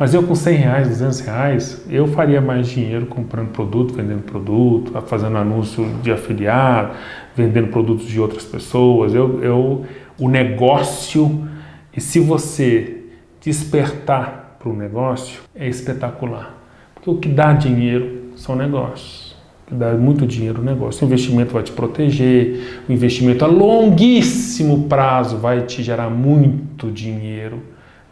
Mas 0.00 0.14
eu 0.14 0.22
com 0.22 0.34
100 0.34 0.56
reais, 0.56 0.88
200 0.88 1.20
reais, 1.20 1.86
eu 1.90 2.06
faria 2.06 2.40
mais 2.40 2.68
dinheiro 2.68 3.04
comprando 3.04 3.48
produto, 3.48 3.92
vendendo 3.92 4.22
produto, 4.22 4.92
fazendo 5.02 5.36
anúncio 5.36 5.86
de 6.02 6.10
afiliado, 6.10 6.94
vendendo 7.36 7.68
produtos 7.68 8.06
de 8.06 8.18
outras 8.18 8.44
pessoas. 8.44 9.12
Eu, 9.12 9.42
eu, 9.42 9.84
o 10.18 10.26
negócio, 10.26 11.46
e 11.94 12.00
se 12.00 12.18
você 12.18 13.04
despertar 13.42 14.39
para 14.60 14.68
o 14.68 14.76
negócio, 14.76 15.40
é 15.56 15.66
espetacular. 15.66 16.54
Porque 16.94 17.08
o 17.08 17.16
que 17.16 17.30
dá 17.30 17.54
dinheiro 17.54 18.32
são 18.36 18.54
negócios. 18.54 19.34
O 19.64 19.70
que 19.70 19.74
dá 19.74 19.94
muito 19.94 20.26
dinheiro 20.26 20.60
o 20.60 20.64
negócio. 20.64 21.02
O 21.02 21.06
investimento 21.06 21.54
vai 21.54 21.62
te 21.62 21.72
proteger, 21.72 22.82
o 22.86 22.92
investimento 22.92 23.42
a 23.42 23.48
longuíssimo 23.48 24.82
prazo 24.86 25.38
vai 25.38 25.62
te 25.62 25.82
gerar 25.82 26.10
muito 26.10 26.90
dinheiro, 26.90 27.62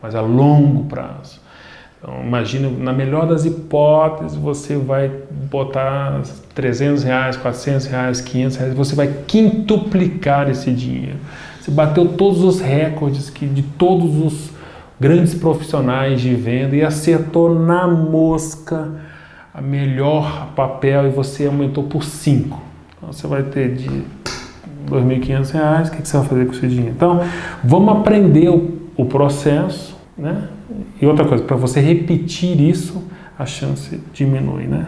mas 0.02 0.14
a 0.14 0.22
longo 0.22 0.84
prazo. 0.84 1.38
Então, 1.98 2.22
imagina, 2.22 2.70
na 2.70 2.92
melhor 2.94 3.26
das 3.26 3.44
hipóteses, 3.44 4.34
você 4.36 4.76
vai 4.76 5.10
botar 5.50 6.22
300 6.54 7.02
reais, 7.02 7.36
400 7.36 7.86
reais, 7.86 8.20
500 8.22 8.56
reais, 8.56 8.74
você 8.74 8.94
vai 8.94 9.08
quintuplicar 9.26 10.48
esse 10.48 10.70
dinheiro. 10.70 11.18
Você 11.60 11.70
bateu 11.70 12.06
todos 12.06 12.42
os 12.42 12.60
recordes 12.60 13.28
que, 13.28 13.44
de 13.46 13.62
todos 13.62 14.16
os 14.16 14.57
grandes 15.00 15.34
profissionais 15.34 16.20
de 16.20 16.34
venda 16.34 16.74
e 16.74 16.82
acertou 16.82 17.54
na 17.54 17.86
mosca 17.86 18.88
a 19.54 19.60
melhor 19.60 20.48
papel 20.54 21.06
e 21.06 21.10
você 21.10 21.46
aumentou 21.46 21.84
por 21.84 22.04
5. 22.04 22.60
Então, 22.96 23.12
você 23.12 23.26
vai 23.26 23.42
ter 23.42 23.74
de 23.74 23.88
2.500 24.88 25.50
reais, 25.50 25.88
o 25.88 25.92
que 25.92 26.06
você 26.06 26.16
vai 26.16 26.26
fazer 26.26 26.46
com 26.46 26.52
esse 26.52 26.68
dinheiro? 26.68 26.94
Então, 26.96 27.20
vamos 27.62 27.96
aprender 27.96 28.48
o, 28.48 28.78
o 28.96 29.04
processo, 29.04 29.96
né? 30.16 30.48
E 31.00 31.06
outra 31.06 31.24
coisa, 31.24 31.44
para 31.44 31.56
você 31.56 31.80
repetir 31.80 32.60
isso, 32.60 33.02
a 33.38 33.46
chance 33.46 34.00
diminui, 34.12 34.64
né? 34.64 34.86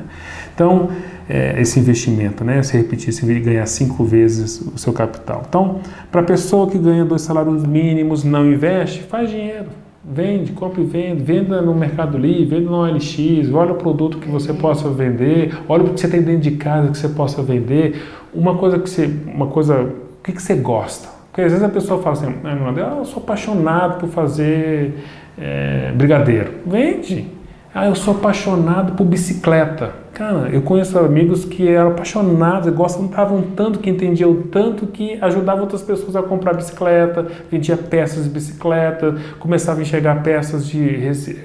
Então, 0.55 0.91
é, 1.29 1.61
esse 1.61 1.79
investimento, 1.79 2.45
né? 2.45 2.63
Se 2.63 2.77
repetir, 2.77 3.13
se 3.13 3.25
ganhar 3.41 3.67
cinco 3.67 4.05
vezes 4.05 4.61
o 4.61 4.77
seu 4.77 4.93
capital. 4.93 5.45
Então, 5.49 5.81
para 6.11 6.21
a 6.21 6.25
pessoa 6.25 6.69
que 6.69 6.77
ganha 6.77 7.05
dois 7.05 7.23
salários 7.23 7.65
mínimos, 7.65 8.25
não 8.25 8.51
investe, 8.51 9.03
faz 9.03 9.31
dinheiro. 9.31 9.69
Vende, 10.03 10.53
compra 10.53 10.81
e 10.81 10.85
vende, 10.85 11.23
venda 11.23 11.61
no 11.61 11.75
Mercado 11.75 12.17
Livre, 12.17 12.57
venda 12.57 12.71
no 12.71 12.77
OLX, 12.79 13.53
olha 13.53 13.73
o 13.73 13.77
produto 13.77 14.17
que 14.17 14.29
você 14.29 14.55
possa 14.55 14.89
vender, 14.89 15.55
olha 15.69 15.85
o 15.85 15.91
que 15.91 16.01
você 16.01 16.09
tem 16.09 16.23
dentro 16.23 16.41
de 16.41 16.53
casa 16.53 16.91
que 16.91 16.97
você 16.97 17.09
possa 17.11 17.43
vender. 17.43 18.03
Uma 18.33 18.57
coisa 18.57 18.79
que 18.79 18.89
você, 18.89 19.11
uma 19.27 19.49
coisa, 19.49 19.79
o 19.83 20.23
que, 20.25 20.33
que 20.33 20.43
você 20.43 20.55
gosta? 20.55 21.09
Porque 21.31 21.43
às 21.43 21.53
vezes 21.53 21.63
a 21.63 21.69
pessoa 21.69 22.03
fala 22.03 22.17
assim, 22.17 22.35
ah, 22.45 22.97
eu 22.99 23.05
sou 23.05 23.23
apaixonado 23.23 24.01
por 24.01 24.09
fazer 24.09 24.95
é, 25.39 25.93
brigadeiro. 25.95 26.51
Vende. 26.67 27.27
Ah, 27.73 27.87
eu 27.87 27.95
sou 27.95 28.15
apaixonado 28.15 28.95
por 28.95 29.05
bicicleta. 29.05 29.93
Cara, 30.13 30.49
eu 30.51 30.61
conheço 30.61 30.99
amigos 30.99 31.45
que 31.45 31.69
eram 31.69 31.93
apaixonados, 31.93 32.69
gostavam 32.75 33.43
tanto, 33.43 33.79
que 33.79 33.89
entendiam 33.89 34.43
tanto, 34.51 34.89
que 34.89 35.17
ajudavam 35.23 35.63
outras 35.63 35.81
pessoas 35.81 36.17
a 36.17 36.23
comprar 36.23 36.53
bicicleta, 36.55 37.27
vendia 37.49 37.77
peças 37.77 38.25
de 38.25 38.31
bicicleta, 38.31 39.17
começava 39.39 39.79
a 39.79 39.83
enxergar 39.83 40.21
peças 40.21 40.67
de 40.67 40.85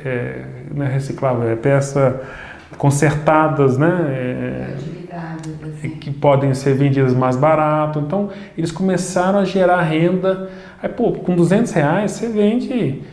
é, 0.03 0.46
não 0.74 0.84
é 0.84 0.89
reciclável, 0.89 1.48
é 1.48 1.55
peça 1.55 2.20
consertadas, 2.75 3.77
né? 3.77 3.88
É, 4.10 4.74
assim. 4.74 5.89
que 5.91 6.12
podem 6.12 6.53
ser 6.55 6.74
vendidas 6.74 7.13
mais 7.13 7.36
barato. 7.36 8.00
Então, 8.00 8.29
eles 8.58 8.72
começaram 8.72 9.39
a 9.39 9.46
gerar 9.46 9.79
renda. 9.82 10.50
Aí, 10.82 10.89
pô, 10.89 11.12
com 11.12 11.36
200 11.36 11.72
reais 11.72 12.12
você 12.12 12.27
vende 12.27 13.03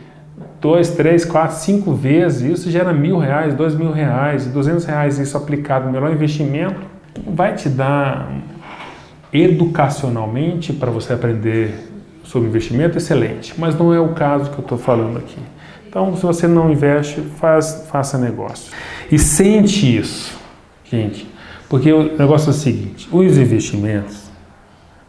dois, 0.59 0.91
três, 0.91 1.25
quatro, 1.25 1.57
cinco 1.57 1.93
vezes, 1.93 2.59
isso 2.59 2.71
gera 2.71 2.93
mil 2.93 3.17
reais, 3.17 3.53
dois 3.53 3.75
mil 3.75 3.91
reais, 3.91 4.45
duzentos 4.47 4.85
reais, 4.85 5.19
isso 5.19 5.35
aplicado 5.37 5.85
no 5.85 5.91
melhor 5.91 6.11
investimento, 6.11 6.81
vai 7.27 7.53
te 7.55 7.69
dar 7.69 8.31
educacionalmente 9.31 10.71
para 10.71 10.91
você 10.91 11.13
aprender 11.13 11.91
sobre 12.23 12.47
investimento 12.47 12.97
excelente, 12.97 13.53
mas 13.57 13.77
não 13.77 13.93
é 13.93 13.99
o 13.99 14.09
caso 14.09 14.49
que 14.51 14.57
eu 14.57 14.63
estou 14.63 14.77
falando 14.77 15.17
aqui. 15.17 15.37
Então, 15.87 16.15
se 16.15 16.23
você 16.23 16.47
não 16.47 16.71
investe, 16.71 17.21
faz, 17.21 17.85
faça 17.91 18.17
negócio. 18.17 18.71
E 19.11 19.19
sente 19.19 19.97
isso, 19.97 20.35
gente, 20.89 21.27
porque 21.69 21.91
o 21.91 22.17
negócio 22.17 22.47
é 22.47 22.51
o 22.51 22.53
seguinte: 22.53 23.07
os 23.11 23.37
investimentos 23.37 24.31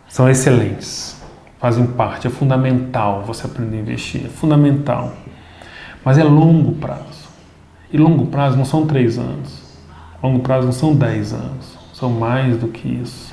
são 0.08 0.28
excelentes, 0.28 1.16
fazem 1.64 1.86
parte, 1.86 2.26
é 2.26 2.30
fundamental 2.30 3.24
você 3.26 3.46
aprender 3.46 3.78
a 3.78 3.80
investir, 3.80 4.26
é 4.26 4.28
fundamental. 4.28 5.14
Mas 6.04 6.18
é 6.18 6.22
longo 6.22 6.72
prazo. 6.72 7.26
E 7.90 7.96
longo 7.96 8.26
prazo 8.26 8.54
não 8.54 8.66
são 8.66 8.86
três 8.86 9.16
anos. 9.16 9.78
Longo 10.22 10.40
prazo 10.40 10.66
não 10.66 10.74
são 10.74 10.94
dez 10.94 11.32
anos. 11.32 11.78
São 11.94 12.10
mais 12.10 12.58
do 12.58 12.68
que 12.68 12.86
isso. 12.86 13.32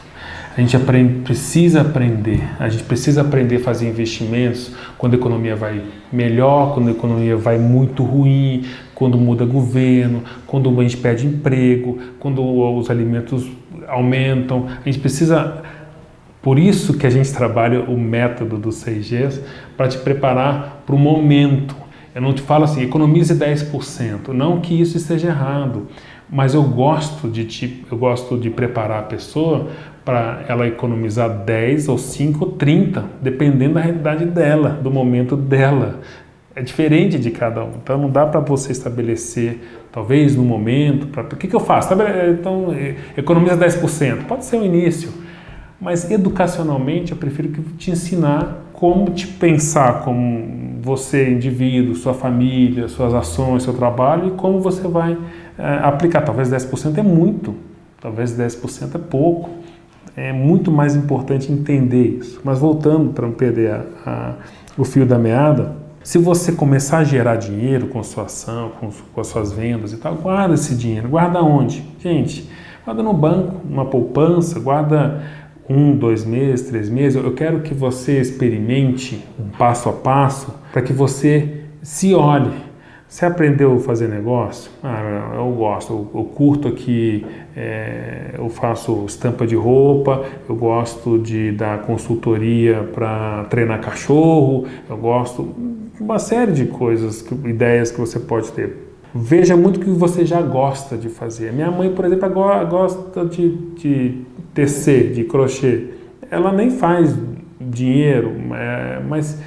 A 0.55 0.61
gente 0.61 0.77
aprende, 0.77 1.19
precisa 1.23 1.81
aprender, 1.81 2.41
a 2.57 2.69
gente 2.69 2.85
precisa 2.85 3.19
aprender 3.19 3.57
a 3.57 3.59
fazer 3.59 3.89
investimentos 3.89 4.71
quando 4.97 5.13
a 5.13 5.17
economia 5.17 5.57
vai 5.57 5.83
melhor, 6.09 6.73
quando 6.73 6.88
a 6.88 6.91
economia 6.91 7.35
vai 7.35 7.57
muito 7.57 8.01
ruim, 8.01 8.65
quando 8.95 9.17
muda 9.17 9.43
governo, 9.43 10.23
quando 10.47 10.79
a 10.79 10.83
gente 10.83 10.95
perde 10.95 11.27
emprego, 11.27 12.00
quando 12.17 12.41
os 12.41 12.89
alimentos 12.89 13.45
aumentam. 13.89 14.67
A 14.79 14.85
gente 14.85 15.00
precisa 15.00 15.61
por 16.41 16.57
isso 16.57 16.98
que 16.98 17.05
a 17.05 17.10
gente 17.10 17.31
trabalha 17.31 17.81
o 17.81 17.98
método 17.98 18.57
dos 18.57 18.83
6Gs 18.83 19.41
para 19.77 19.88
te 19.88 19.98
preparar 20.00 20.83
para 20.86 20.95
o 20.95 21.00
momento. 21.00 21.75
Eu 22.15 22.21
não 22.21 22.33
te 22.33 22.41
falo 22.41 22.63
assim, 22.63 22.81
economize 22.81 23.33
10%, 23.33 24.29
não 24.29 24.60
que 24.60 24.79
isso 24.79 24.98
esteja 24.98 25.27
errado, 25.29 25.88
mas 26.29 26.53
eu 26.53 26.63
gosto 26.63 27.29
de 27.29 27.45
te, 27.45 27.86
eu 27.91 27.98
gosto 27.98 28.38
de 28.38 28.50
preparar 28.50 29.00
a 29.00 29.03
pessoa 29.03 29.69
para 30.03 30.43
ela 30.48 30.67
economizar 30.67 31.29
10 31.29 31.88
ou 31.89 31.98
5 31.98 32.43
ou 32.43 32.51
30, 32.53 33.05
dependendo 33.21 33.75
da 33.75 33.81
realidade 33.81 34.25
dela, 34.25 34.69
do 34.69 34.89
momento 34.89 35.36
dela. 35.36 36.00
É 36.55 36.62
diferente 36.62 37.17
de 37.17 37.31
cada 37.31 37.63
um. 37.63 37.71
Então 37.81 37.98
não 37.98 38.10
dá 38.10 38.25
para 38.25 38.39
você 38.39 38.71
estabelecer, 38.71 39.62
talvez 39.91 40.36
no 40.36 40.43
momento, 40.43 41.07
para 41.07 41.24
o 41.24 41.38
que, 41.38 41.48
que 41.48 41.55
eu 41.55 41.60
faço? 41.60 41.93
Então, 42.29 42.75
economiza 43.15 43.55
10%. 43.55 44.25
Pode 44.25 44.43
ser 44.43 44.57
o 44.57 44.65
início, 44.65 45.12
mas 45.81 46.09
educacionalmente 46.11 47.11
eu 47.11 47.17
prefiro 47.17 47.50
que 47.50 47.61
te 47.73 47.89
ensinar 47.89 48.67
como 48.71 49.11
te 49.11 49.27
pensar 49.27 50.03
como 50.03 50.79
você, 50.81 51.31
indivíduo, 51.31 51.95
sua 51.95 52.13
família, 52.13 52.88
suas 52.88 53.13
ações, 53.13 53.63
seu 53.63 53.73
trabalho 53.73 54.29
e 54.29 54.31
como 54.31 54.59
você 54.59 54.88
vai 54.88 55.17
é, 55.57 55.79
aplicar. 55.83 56.21
Talvez 56.21 56.50
10% 56.50 56.97
é 56.97 57.03
muito, 57.03 57.53
talvez 58.00 58.31
10% 58.31 58.95
é 58.95 58.97
pouco. 58.97 59.50
É 60.15 60.33
muito 60.33 60.71
mais 60.71 60.95
importante 60.95 61.51
entender 61.51 62.17
isso. 62.19 62.41
Mas 62.43 62.59
voltando 62.59 63.13
para 63.13 63.25
não 63.25 63.33
perder 63.33 63.71
a, 63.71 63.85
a, 64.05 64.33
o 64.77 64.83
fio 64.83 65.05
da 65.05 65.17
meada, 65.17 65.75
se 66.03 66.17
você 66.17 66.51
começar 66.51 66.97
a 66.97 67.03
gerar 67.03 67.35
dinheiro 67.35 67.88
com 67.88 68.01
sua 68.03 68.23
ação, 68.23 68.71
com, 68.79 68.89
com 69.13 69.21
as 69.21 69.27
suas 69.27 69.51
vendas 69.51 69.93
e 69.93 69.97
tal, 69.97 70.15
guarda 70.15 70.55
esse 70.55 70.75
dinheiro. 70.75 71.09
Guarda 71.09 71.41
onde? 71.41 71.85
Gente, 72.00 72.50
guarda 72.83 73.03
no 73.03 73.13
banco, 73.13 73.61
numa 73.63 73.85
poupança, 73.85 74.59
guarda 74.59 75.21
um, 75.71 75.95
dois 75.95 76.25
meses, 76.25 76.67
três 76.67 76.89
meses. 76.89 77.23
Eu 77.23 77.33
quero 77.33 77.61
que 77.61 77.73
você 77.73 78.19
experimente 78.19 79.23
um 79.39 79.49
passo 79.49 79.89
a 79.89 79.93
passo 79.93 80.53
para 80.71 80.81
que 80.81 80.93
você 80.93 81.61
se 81.81 82.13
olhe 82.13 82.71
você 83.11 83.25
aprendeu 83.25 83.75
a 83.75 83.79
fazer 83.81 84.07
negócio? 84.07 84.71
Ah, 84.81 85.33
eu 85.35 85.51
gosto, 85.51 86.07
eu, 86.15 86.23
curto 86.23 86.69
aqui, 86.69 87.25
é, 87.53 88.35
eu 88.37 88.47
faço 88.47 89.03
estampa 89.05 89.45
de 89.45 89.53
roupa, 89.53 90.23
eu 90.47 90.55
gosto 90.55 91.19
de 91.19 91.51
dar 91.51 91.81
consultoria 91.81 92.89
para 92.93 93.43
treinar 93.49 93.81
cachorro, 93.81 94.65
eu 94.89 94.95
gosto 94.95 95.53
uma 95.99 96.19
série 96.19 96.53
de 96.53 96.67
coisas, 96.67 97.21
ideias 97.43 97.91
que 97.91 97.99
você 97.99 98.17
pode 98.17 98.49
ter. 98.53 98.77
Veja 99.13 99.57
muito 99.57 99.75
o 99.75 99.79
que 99.81 99.89
você 99.89 100.25
já 100.25 100.41
gosta 100.41 100.95
de 100.95 101.09
fazer. 101.09 101.51
Minha 101.51 101.69
mãe, 101.69 101.93
por 101.93 102.05
exemplo, 102.05 102.23
agora 102.23 102.63
gosta 102.63 103.25
de, 103.25 103.57
de 103.75 104.21
tecer, 104.53 105.13
de 105.13 105.24
crochê. 105.24 105.88
Ela 106.29 106.51
nem 106.51 106.72
faz 106.72 107.15
dinheiro, 107.60 108.34
é, 108.53 109.01
mas 109.08 109.39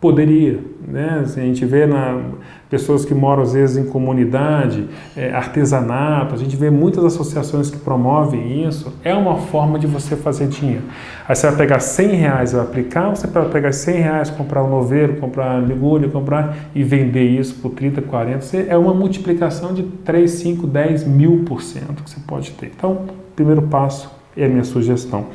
poderia. 0.00 0.58
Né? 0.86 1.22
A 1.22 1.24
gente 1.24 1.64
vê 1.64 1.86
na, 1.86 2.20
pessoas 2.68 3.04
que 3.04 3.14
moram 3.14 3.42
às 3.42 3.52
vezes 3.52 3.76
em 3.76 3.84
comunidade, 3.86 4.88
é, 5.16 5.32
artesanato, 5.32 6.34
a 6.34 6.38
gente 6.38 6.56
vê 6.56 6.70
muitas 6.70 7.04
associações 7.04 7.70
que 7.70 7.76
promovem 7.76 8.66
isso, 8.66 8.92
é 9.04 9.14
uma 9.14 9.36
forma 9.36 9.78
de 9.78 9.86
você 9.86 10.16
fazer 10.16 10.48
dinheiro. 10.48 10.82
Aí 11.28 11.36
você 11.36 11.46
vai 11.46 11.56
pegar 11.56 11.78
100 11.78 12.08
reais 12.16 12.52
e 12.52 12.58
aplicar, 12.58 13.10
ou 13.10 13.16
você 13.16 13.28
vai 13.28 13.48
pegar 13.48 13.72
100 13.72 13.94
reais, 13.94 14.30
comprar 14.30 14.64
um 14.64 14.70
noveiro, 14.70 15.16
comprar 15.16 15.62
ligulho, 15.62 16.10
comprar 16.10 16.56
e 16.74 16.82
vender 16.82 17.28
isso 17.28 17.54
por 17.56 17.70
30, 17.70 18.02
40, 18.02 18.40
você, 18.40 18.66
é 18.68 18.76
uma 18.76 18.92
multiplicação 18.92 19.72
de 19.72 19.82
3, 19.82 20.30
5, 20.30 20.66
10 20.66 21.04
mil 21.04 21.44
por 21.44 21.62
cento 21.62 22.02
que 22.02 22.10
você 22.10 22.18
pode 22.26 22.50
ter. 22.52 22.72
Então, 22.74 23.02
primeiro 23.36 23.62
passo 23.62 24.21
é 24.36 24.46
a 24.46 24.48
minha 24.48 24.64
sugestão. 24.64 25.26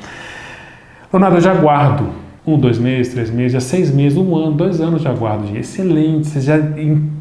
Leonardo, 1.12 1.38
eu 1.38 1.42
já 1.42 1.54
guardo 1.54 2.10
um, 2.46 2.58
dois 2.58 2.78
meses, 2.78 3.14
três 3.14 3.30
meses, 3.30 3.52
já 3.52 3.60
seis 3.60 3.94
meses, 3.94 4.18
um 4.18 4.36
ano, 4.36 4.54
dois 4.54 4.80
anos 4.80 5.02
de 5.02 5.08
aguardo. 5.08 5.56
Excelente, 5.58 6.28
você 6.28 6.42
já 6.42 6.58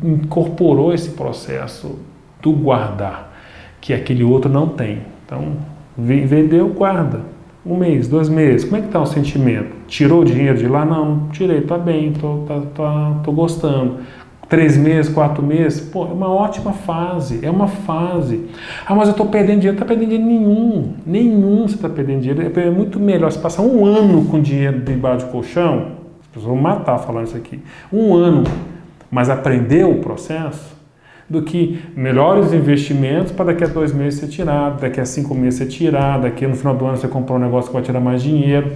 incorporou 0.03 0.95
esse 0.95 1.11
processo 1.11 1.99
do 2.41 2.53
guardar, 2.53 3.33
que 3.81 3.93
aquele 3.93 4.23
outro 4.23 4.51
não 4.51 4.69
tem. 4.69 5.01
Então, 5.25 5.55
vendeu, 5.99 6.69
guarda. 6.69 7.21
Um 7.65 7.77
mês, 7.77 8.07
dois 8.07 8.29
meses, 8.29 8.65
como 8.65 8.77
é 8.77 8.81
que 8.81 8.87
está 8.87 9.01
o 9.01 9.07
sentimento? 9.07 9.75
Tirou 9.89 10.23
o 10.23 10.25
dinheiro 10.25 10.57
de 10.57 10.69
lá? 10.69 10.85
Não, 10.85 11.29
tirei, 11.33 11.63
tá 11.63 11.77
bem, 11.77 12.13
tô, 12.13 12.45
tá, 12.47 12.63
tá, 12.73 13.21
tô 13.25 13.33
gostando 13.33 13.99
três 14.49 14.77
meses, 14.77 15.13
quatro 15.13 15.43
meses, 15.43 15.81
pô, 15.81 16.05
é 16.05 16.13
uma 16.13 16.29
ótima 16.29 16.73
fase, 16.73 17.41
é 17.43 17.51
uma 17.51 17.67
fase. 17.67 18.47
Ah, 18.87 18.95
mas 18.95 19.09
eu 19.09 19.13
estou 19.13 19.27
perdendo 19.27 19.61
dinheiro, 19.61 19.77
não 19.77 19.83
está 19.83 19.85
perdendo 19.85 20.11
dinheiro 20.11 20.27
nenhum, 20.27 20.95
nenhum 21.05 21.69
você 21.69 21.75
está 21.75 21.89
perdendo 21.89 22.21
dinheiro. 22.21 22.61
É 22.61 22.71
muito 22.71 23.01
melhor 23.01 23.31
você 23.31 23.39
passar 23.39 23.63
um 23.63 23.85
ano 23.85 24.25
com 24.27 24.41
dinheiro 24.41 24.81
debaixo 24.81 25.27
do 25.27 25.33
colchão, 25.33 25.93
as 26.21 26.27
pessoas 26.29 26.53
vão 26.53 26.57
matar 26.57 26.99
falando 26.99 27.27
isso 27.27 27.37
aqui, 27.37 27.61
um 27.93 28.15
ano, 28.15 28.45
mas 29.11 29.29
aprender 29.29 29.85
o 29.85 29.97
processo, 29.97 30.77
do 31.29 31.43
que 31.43 31.81
melhores 31.97 32.53
investimentos 32.53 33.33
para 33.33 33.47
daqui 33.47 33.65
a 33.65 33.67
dois 33.67 33.93
meses 33.93 34.21
ser 34.21 34.29
tirado, 34.29 34.81
daqui 34.81 35.01
a 35.01 35.05
cinco 35.05 35.35
meses 35.35 35.59
ser 35.59 35.67
tirado, 35.67 36.23
daqui 36.23 36.47
no 36.47 36.55
final 36.55 36.75
do 36.77 36.87
ano 36.87 36.97
você 36.97 37.09
comprar 37.09 37.35
um 37.35 37.41
negócio 37.41 37.69
que 37.69 37.75
vai 37.75 37.83
tirar 37.83 37.99
mais 37.99 38.23
dinheiro. 38.23 38.73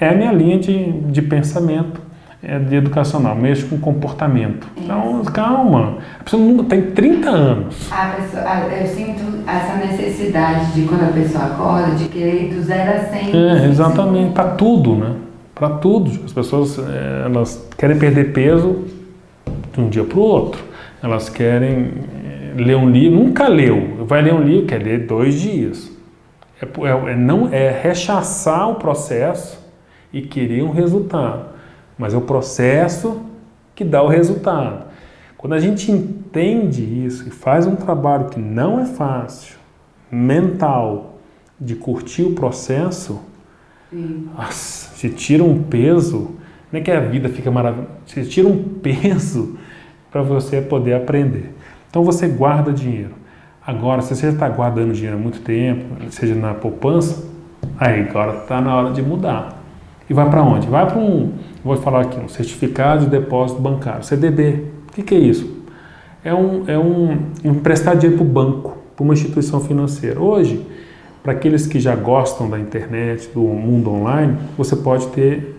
É 0.00 0.08
a 0.08 0.14
minha 0.14 0.32
linha 0.32 0.58
de, 0.58 0.90
de 0.90 1.20
pensamento 1.20 2.00
é 2.42 2.58
de 2.58 2.74
educacional, 2.74 3.36
mexe 3.36 3.64
com 3.64 3.78
comportamento. 3.78 4.66
Então, 4.76 5.22
calma. 5.26 5.98
A 6.18 6.24
pessoa 6.24 6.42
não, 6.42 6.64
tem 6.64 6.90
30 6.90 7.30
anos. 7.30 7.92
A 7.92 8.16
pessoa, 8.16 8.42
eu 8.42 8.86
sinto 8.88 9.48
essa 9.48 9.76
necessidade 9.76 10.72
de 10.72 10.82
quando 10.88 11.04
a 11.04 11.12
pessoa 11.12 11.44
acorda, 11.44 11.94
de 11.94 12.06
querer 12.06 12.52
do 12.52 12.60
zero 12.62 12.98
a 12.98 13.04
100. 13.04 13.36
É, 13.36 13.68
exatamente. 13.68 14.32
Para 14.32 14.50
tudo, 14.50 14.96
né? 14.96 15.14
Para 15.54 15.70
tudo. 15.70 16.10
As 16.24 16.32
pessoas 16.32 16.80
é, 16.80 17.26
elas 17.26 17.64
querem 17.78 17.96
perder 17.96 18.32
peso 18.32 18.86
de 19.72 19.80
um 19.80 19.88
dia 19.88 20.02
para 20.02 20.18
o 20.18 20.22
outro. 20.22 20.64
Elas 21.00 21.28
querem 21.28 21.92
é, 22.24 22.60
ler 22.60 22.76
um 22.76 22.90
livro, 22.90 23.20
nunca 23.20 23.46
leu. 23.46 24.04
Vai 24.04 24.20
ler 24.20 24.34
um 24.34 24.42
livro, 24.42 24.66
quer 24.66 24.82
ler 24.82 25.06
dois 25.06 25.40
dias. 25.40 25.92
É, 26.60 26.64
é, 26.64 27.12
é 27.12 27.16
não, 27.16 27.48
é 27.52 27.70
rechaçar 27.70 28.68
o 28.68 28.74
processo 28.74 29.62
e 30.12 30.22
querer 30.22 30.64
um 30.64 30.72
resultado 30.72 31.51
mas 32.02 32.12
é 32.12 32.16
o 32.16 32.22
processo 32.22 33.22
que 33.76 33.84
dá 33.84 34.02
o 34.02 34.08
resultado. 34.08 34.86
Quando 35.38 35.52
a 35.52 35.60
gente 35.60 35.90
entende 35.92 36.82
isso 36.82 37.28
e 37.28 37.30
faz 37.30 37.64
um 37.64 37.76
trabalho 37.76 38.24
que 38.26 38.40
não 38.40 38.80
é 38.80 38.86
fácil, 38.86 39.54
mental, 40.10 41.20
de 41.60 41.76
curtir 41.76 42.24
o 42.24 42.32
processo, 42.32 43.20
nossa, 43.92 44.96
se 44.96 45.10
tira 45.10 45.44
um 45.44 45.62
peso, 45.62 46.32
não 46.72 46.80
é 46.80 46.82
que 46.82 46.90
a 46.90 46.98
vida 46.98 47.28
fica 47.28 47.52
maravilhosa, 47.52 47.88
você 48.04 48.24
tira 48.24 48.48
um 48.48 48.60
peso 48.62 49.56
para 50.10 50.22
você 50.22 50.60
poder 50.60 50.94
aprender. 50.94 51.54
Então 51.88 52.02
você 52.02 52.26
guarda 52.26 52.72
dinheiro. 52.72 53.14
Agora, 53.64 54.02
se 54.02 54.16
você 54.16 54.26
já 54.26 54.32
está 54.32 54.48
guardando 54.48 54.92
dinheiro 54.92 55.16
há 55.16 55.20
muito 55.20 55.40
tempo, 55.40 55.84
seja 56.10 56.34
na 56.34 56.52
poupança, 56.52 57.24
aí 57.78 58.08
agora 58.08 58.38
está 58.38 58.60
na 58.60 58.74
hora 58.74 58.90
de 58.90 59.00
mudar. 59.00 59.61
E 60.12 60.14
vai 60.14 60.28
para 60.28 60.42
onde? 60.42 60.66
Vai 60.66 60.86
para 60.86 60.98
um, 60.98 61.32
vou 61.64 61.74
falar 61.78 62.02
aqui, 62.02 62.20
um 62.20 62.28
certificado 62.28 63.06
de 63.06 63.10
depósito 63.10 63.62
bancário, 63.62 64.04
CDB. 64.04 64.66
O 64.90 64.92
que, 64.92 65.02
que 65.02 65.14
é 65.14 65.18
isso? 65.18 65.62
É 66.22 66.34
um, 66.34 66.64
é 66.66 66.78
um 66.78 67.28
emprestar 67.42 67.96
dinheiro 67.96 68.18
para 68.18 68.26
o 68.26 68.30
banco, 68.30 68.76
para 68.94 69.02
uma 69.02 69.14
instituição 69.14 69.58
financeira. 69.60 70.20
Hoje, 70.20 70.66
para 71.22 71.32
aqueles 71.32 71.66
que 71.66 71.80
já 71.80 71.96
gostam 71.96 72.50
da 72.50 72.60
internet, 72.60 73.30
do 73.32 73.40
mundo 73.40 73.90
online, 73.90 74.36
você 74.54 74.76
pode 74.76 75.06
ter 75.06 75.58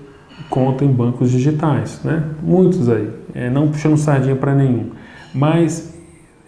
conta 0.51 0.85
em 0.85 0.89
bancos 0.89 1.31
digitais, 1.31 2.01
né? 2.03 2.23
Muitos 2.43 2.87
aí, 2.89 3.09
é, 3.33 3.49
não 3.49 3.69
puxando 3.69 3.97
sardinha 3.97 4.35
para 4.35 4.53
nenhum. 4.53 4.91
Mas 5.33 5.97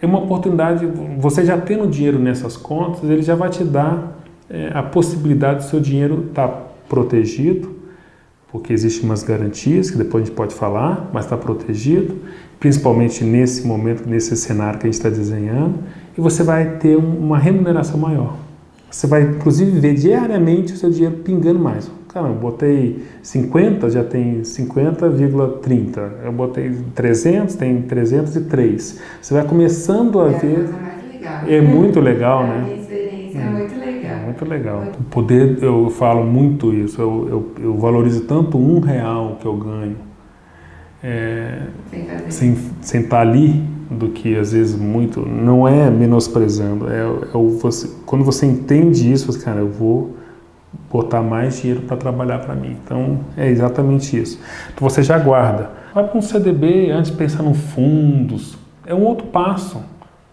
é 0.00 0.06
uma 0.06 0.20
oportunidade, 0.20 0.86
você 1.18 1.44
já 1.44 1.58
tendo 1.58 1.88
dinheiro 1.88 2.20
nessas 2.20 2.56
contas, 2.56 3.02
ele 3.02 3.22
já 3.22 3.34
vai 3.34 3.48
te 3.48 3.64
dar 3.64 4.16
é, 4.48 4.70
a 4.72 4.82
possibilidade 4.84 5.64
do 5.64 5.68
seu 5.68 5.80
dinheiro 5.80 6.26
estar 6.28 6.46
tá 6.46 6.62
protegido, 6.88 7.74
porque 8.56 8.72
existem 8.72 9.04
umas 9.04 9.22
garantias 9.22 9.90
que 9.90 9.98
depois 9.98 10.22
a 10.22 10.26
gente 10.26 10.34
pode 10.34 10.54
falar, 10.54 11.10
mas 11.12 11.26
está 11.26 11.36
protegido, 11.36 12.16
principalmente 12.58 13.22
nesse 13.22 13.66
momento, 13.66 14.08
nesse 14.08 14.34
cenário 14.34 14.78
que 14.78 14.86
a 14.86 14.90
gente 14.90 14.94
está 14.94 15.10
desenhando, 15.10 15.74
e 16.16 16.20
você 16.22 16.42
vai 16.42 16.78
ter 16.78 16.96
uma 16.96 17.38
remuneração 17.38 17.98
maior. 17.98 18.34
Você 18.90 19.06
vai, 19.06 19.24
inclusive, 19.24 19.78
ver 19.78 19.92
diariamente 19.92 20.72
o 20.72 20.76
seu 20.78 20.88
dinheiro 20.88 21.16
pingando 21.16 21.58
mais. 21.58 21.90
Cara, 22.08 22.28
eu 22.28 22.34
botei 22.34 23.04
50, 23.22 23.90
já 23.90 24.02
tem 24.02 24.40
50,30. 24.40 26.10
Eu 26.24 26.32
botei 26.32 26.74
300, 26.94 27.56
tem 27.56 27.82
303. 27.82 29.00
Você 29.20 29.34
vai 29.34 29.44
começando 29.44 30.18
a 30.22 30.30
é 30.30 30.38
ver. 30.38 30.68
A. 31.26 31.52
É 31.52 31.60
muito 31.60 32.00
legal, 32.00 32.42
é 32.42 32.46
né? 32.46 32.56
A 32.56 32.62
minha 32.62 32.76
experiência 32.76 33.38
é, 33.38 33.42
é 33.42 33.50
muito. 33.50 33.75
Muito 34.26 34.44
legal. 34.44 34.84
O 34.98 35.04
poder, 35.04 35.62
eu 35.62 35.88
falo 35.90 36.24
muito 36.24 36.74
isso, 36.74 37.00
eu, 37.00 37.28
eu, 37.28 37.64
eu 37.64 37.78
valorizo 37.78 38.22
tanto 38.22 38.58
um 38.58 38.80
real 38.80 39.38
que 39.40 39.46
eu 39.46 39.56
ganho 39.56 39.96
é, 41.02 41.62
sem, 42.28 42.56
sem 42.80 43.02
estar 43.02 43.16
tá 43.16 43.22
ali 43.22 43.62
do 43.90 44.08
que 44.08 44.36
às 44.36 44.52
vezes 44.52 44.76
muito, 44.76 45.20
não 45.20 45.66
é 45.66 45.88
menosprezando, 45.88 46.90
é, 46.90 47.00
é 47.00 47.36
o 47.36 47.50
você, 47.50 47.88
quando 48.04 48.24
você 48.24 48.44
entende 48.44 49.10
isso, 49.10 49.30
você, 49.30 49.44
cara, 49.44 49.60
eu 49.60 49.70
vou 49.70 50.16
botar 50.90 51.22
mais 51.22 51.60
dinheiro 51.60 51.82
para 51.82 51.96
trabalhar 51.96 52.40
para 52.40 52.54
mim. 52.54 52.76
Então 52.84 53.20
é 53.36 53.48
exatamente 53.48 54.20
isso. 54.20 54.40
Então 54.74 54.88
você 54.88 55.02
já 55.02 55.18
guarda. 55.18 55.70
Vai 55.94 56.06
para 56.06 56.18
um 56.18 56.22
CDB 56.22 56.90
antes 56.90 57.10
de 57.10 57.16
pensar 57.16 57.42
no 57.42 57.54
fundos. 57.54 58.58
É 58.84 58.94
um 58.94 59.04
outro 59.04 59.26
passo. 59.28 59.80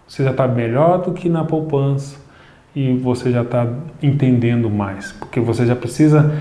Você 0.08 0.24
já 0.24 0.32
está 0.32 0.48
melhor 0.48 1.02
do 1.02 1.14
que 1.14 1.30
na 1.30 1.44
poupança 1.44 2.23
e 2.76 2.94
você 2.94 3.32
já 3.32 3.42
está 3.42 3.68
entendendo 4.02 4.70
mais, 4.70 5.12
porque 5.12 5.40
você 5.40 5.66
já 5.66 5.76
precisa 5.76 6.34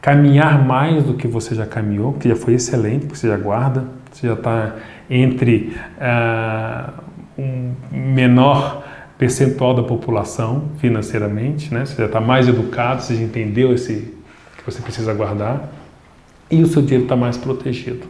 caminhar 0.00 0.64
mais 0.64 1.04
do 1.04 1.14
que 1.14 1.26
você 1.28 1.54
já 1.54 1.66
caminhou, 1.66 2.14
que 2.14 2.28
já 2.28 2.36
foi 2.36 2.54
excelente, 2.54 3.06
porque 3.06 3.16
você 3.16 3.28
já 3.28 3.36
guarda, 3.36 3.84
você 4.10 4.26
já 4.26 4.34
está 4.34 4.76
entre 5.10 5.76
uh, 5.98 6.92
um 7.38 7.72
menor 7.92 8.84
percentual 9.16 9.74
da 9.74 9.82
população 9.82 10.64
financeiramente, 10.78 11.72
né? 11.74 11.84
Você 11.84 11.96
já 11.96 12.06
está 12.06 12.20
mais 12.20 12.48
educado, 12.48 13.02
você 13.02 13.16
já 13.16 13.22
entendeu 13.22 13.72
esse 13.74 14.14
que 14.56 14.64
você 14.64 14.80
precisa 14.80 15.12
guardar 15.12 15.68
e 16.50 16.62
o 16.62 16.66
seu 16.66 16.82
dinheiro 16.82 17.04
está 17.04 17.16
mais 17.16 17.36
protegido. 17.36 18.06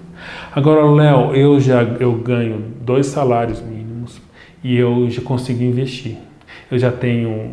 Agora, 0.55 0.85
Léo, 0.85 1.35
eu 1.35 1.61
já 1.61 1.83
eu 1.83 2.13
ganho 2.15 2.63
dois 2.83 3.07
salários 3.07 3.61
mínimos 3.63 4.21
e 4.63 4.77
eu 4.77 5.09
já 5.11 5.23
consigo 5.23 5.63
investir. 5.63 6.17
Eu 6.71 6.79
já 6.79 6.91
tenho 6.91 7.53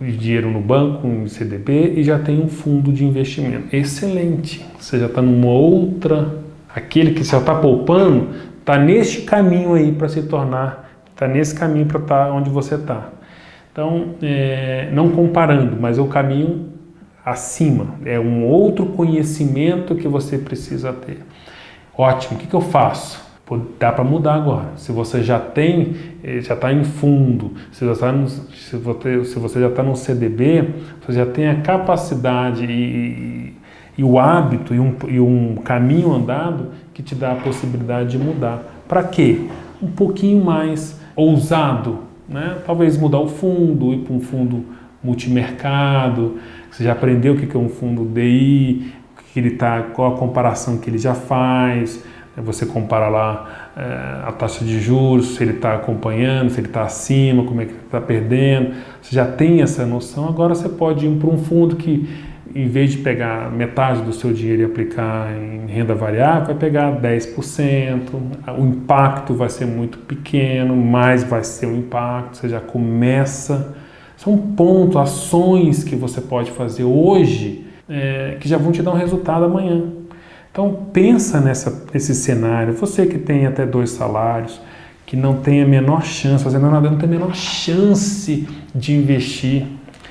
dinheiro 0.00 0.50
no 0.50 0.60
banco, 0.60 1.06
um 1.06 1.26
CDB 1.26 1.94
e 1.96 2.02
já 2.02 2.18
tenho 2.18 2.44
um 2.44 2.48
fundo 2.48 2.92
de 2.92 3.04
investimento. 3.04 3.74
Excelente. 3.74 4.64
Você 4.78 4.98
já 4.98 5.06
está 5.06 5.22
numa 5.22 5.50
outra. 5.50 6.42
Aquele 6.74 7.12
que 7.12 7.24
já 7.24 7.38
está 7.38 7.54
poupando 7.54 8.28
está 8.60 8.78
neste 8.78 9.22
caminho 9.22 9.74
aí 9.74 9.92
para 9.92 10.08
se 10.08 10.22
tornar 10.22 10.88
está 11.18 11.26
nesse 11.26 11.52
caminho 11.52 11.86
para 11.86 11.98
estar 11.98 12.26
tá 12.26 12.32
onde 12.32 12.48
você 12.48 12.76
está. 12.76 13.08
Então, 13.72 14.14
é, 14.22 14.88
não 14.92 15.10
comparando, 15.10 15.76
mas 15.80 15.98
é 15.98 16.00
o 16.00 16.06
caminho 16.06 16.72
acima, 17.24 17.94
é 18.06 18.18
um 18.18 18.46
outro 18.46 18.86
conhecimento 18.86 19.94
que 19.96 20.08
você 20.08 20.38
precisa 20.38 20.92
ter. 20.92 21.18
Ótimo, 21.96 22.36
o 22.36 22.40
que, 22.40 22.46
que 22.46 22.54
eu 22.54 22.60
faço? 22.60 23.27
Dá 23.78 23.92
para 23.92 24.04
mudar 24.04 24.34
agora. 24.34 24.72
Se 24.76 24.92
você 24.92 25.22
já 25.22 25.38
tem, 25.38 25.96
eh, 26.22 26.40
já 26.40 26.54
está 26.54 26.72
em 26.72 26.84
fundo, 26.84 27.52
se, 27.72 27.86
já 27.86 27.94
tá 27.94 28.12
no, 28.12 28.28
se, 28.28 28.76
você, 28.76 29.18
você 29.18 29.60
já 29.60 29.68
está 29.68 29.82
no 29.82 29.96
CDB, 29.96 30.68
você 31.00 31.12
já 31.12 31.24
tem 31.24 31.48
a 31.48 31.60
capacidade 31.62 32.64
e, 32.64 33.54
e, 33.96 34.04
o 34.04 34.18
hábito 34.18 34.74
e 34.74 34.80
um, 34.80 34.94
e 35.08 35.18
um 35.18 35.56
caminho 35.56 36.12
andado 36.12 36.68
que 36.92 37.02
te 37.02 37.14
dá 37.14 37.32
a 37.32 37.36
possibilidade 37.36 38.10
de 38.10 38.18
mudar. 38.18 38.62
Para 38.86 39.02
quê? 39.04 39.46
Um 39.82 39.88
pouquinho 39.88 40.44
mais 40.44 41.00
ousado, 41.16 42.00
né? 42.28 42.58
talvez 42.66 42.98
mudar 42.98 43.20
o 43.20 43.28
fundo, 43.28 43.94
ir 43.94 44.00
para 44.00 44.14
um 44.14 44.20
fundo 44.20 44.64
multimercado, 45.02 46.38
você 46.70 46.84
já 46.84 46.92
aprendeu 46.92 47.34
o 47.34 47.36
que 47.36 47.56
é 47.56 47.60
um 47.60 47.68
fundo 47.68 48.04
DI, 48.04 48.92
que 49.32 49.40
ele 49.40 49.50
tá, 49.52 49.82
qual 49.82 50.14
a 50.14 50.18
comparação 50.18 50.78
que 50.78 50.90
ele 50.90 50.98
já 50.98 51.14
faz? 51.14 52.04
Você 52.44 52.66
compara 52.66 53.08
lá 53.08 53.70
é, 53.76 54.28
a 54.28 54.32
taxa 54.32 54.64
de 54.64 54.80
juros, 54.80 55.36
se 55.36 55.42
ele 55.42 55.52
está 55.52 55.74
acompanhando, 55.74 56.50
se 56.50 56.60
ele 56.60 56.68
está 56.68 56.82
acima, 56.82 57.44
como 57.44 57.60
é 57.60 57.66
que 57.66 57.72
está 57.72 58.00
perdendo, 58.00 58.74
você 59.00 59.14
já 59.14 59.26
tem 59.26 59.62
essa 59.62 59.84
noção, 59.86 60.28
agora 60.28 60.54
você 60.54 60.68
pode 60.68 61.06
ir 61.06 61.16
para 61.16 61.28
um 61.28 61.38
fundo 61.38 61.76
que 61.76 62.08
em 62.54 62.66
vez 62.66 62.92
de 62.92 62.98
pegar 62.98 63.52
metade 63.52 64.02
do 64.02 64.12
seu 64.12 64.32
dinheiro 64.32 64.62
e 64.62 64.64
aplicar 64.64 65.32
em 65.36 65.66
renda 65.66 65.94
variável, 65.94 66.46
vai 66.46 66.54
pegar 66.54 67.00
10%, 67.00 68.00
o 68.58 68.66
impacto 68.66 69.34
vai 69.34 69.48
ser 69.48 69.66
muito 69.66 69.98
pequeno, 69.98 70.74
mas 70.74 71.22
vai 71.22 71.44
ser 71.44 71.66
um 71.66 71.76
impacto, 71.76 72.38
você 72.38 72.48
já 72.48 72.60
começa. 72.60 73.76
São 74.16 74.36
pontos, 74.36 74.96
ações 74.96 75.84
que 75.84 75.94
você 75.94 76.20
pode 76.20 76.50
fazer 76.50 76.84
hoje 76.84 77.68
é, 77.88 78.36
que 78.40 78.48
já 78.48 78.58
vão 78.58 78.70
te 78.70 78.82
dar 78.82 78.92
um 78.92 78.96
resultado 78.96 79.44
amanhã. 79.44 79.84
Então 80.58 80.74
pensa 80.92 81.40
nessa, 81.40 81.84
nesse 81.94 82.12
cenário, 82.16 82.72
você 82.72 83.06
que 83.06 83.16
tem 83.16 83.46
até 83.46 83.64
dois 83.64 83.90
salários, 83.90 84.60
que 85.06 85.16
não 85.16 85.36
tem 85.36 85.62
a 85.62 85.64
menor 85.64 86.02
chance, 86.02 86.42
fazendo 86.42 86.68
nada, 86.68 86.90
não 86.90 86.98
tem 86.98 87.08
a 87.08 87.12
menor 87.12 87.32
chance 87.32 88.44
de 88.74 88.92
investir 88.92 89.66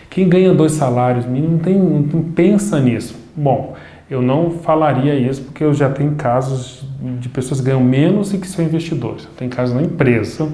quem 0.10 0.30
ganha 0.30 0.54
dois 0.54 0.72
salários 0.72 1.26
não, 1.26 1.58
tem, 1.60 1.78
não 1.78 2.24
pensa 2.32 2.80
nisso. 2.80 3.16
Bom, 3.36 3.76
eu 4.10 4.22
não 4.22 4.50
falaria 4.50 5.14
isso 5.14 5.42
porque 5.42 5.64
eu 5.64 5.74
já 5.74 5.90
tenho 5.90 6.16
casos 6.16 6.88
de 7.20 7.28
pessoas 7.28 7.60
que 7.60 7.66
ganham 7.68 7.84
menos 7.84 8.34
e 8.34 8.38
que 8.38 8.48
são 8.48 8.64
investidores. 8.64 9.28
Tem 9.38 9.50
casos 9.50 9.76
na 9.76 9.82
empresa 9.84 10.50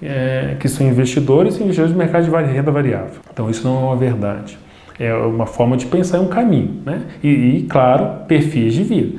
é, 0.00 0.56
que 0.58 0.68
são 0.68 0.86
investidores 0.86 1.56
e 1.56 1.62
investidores 1.64 1.92
do 1.92 1.98
mercado 1.98 2.24
de 2.24 2.30
renda 2.30 2.70
variável. 2.70 3.20
Então 3.32 3.50
isso 3.50 3.66
não 3.66 3.76
é 3.76 3.84
uma 3.86 3.96
verdade. 3.96 4.56
É 5.04 5.14
uma 5.14 5.46
forma 5.46 5.76
de 5.76 5.86
pensar, 5.86 6.18
é 6.18 6.20
um 6.20 6.28
caminho. 6.28 6.80
Né? 6.86 7.02
E, 7.22 7.28
e 7.28 7.62
claro, 7.68 8.24
perfis 8.26 8.74
de 8.74 8.84
vida. 8.84 9.18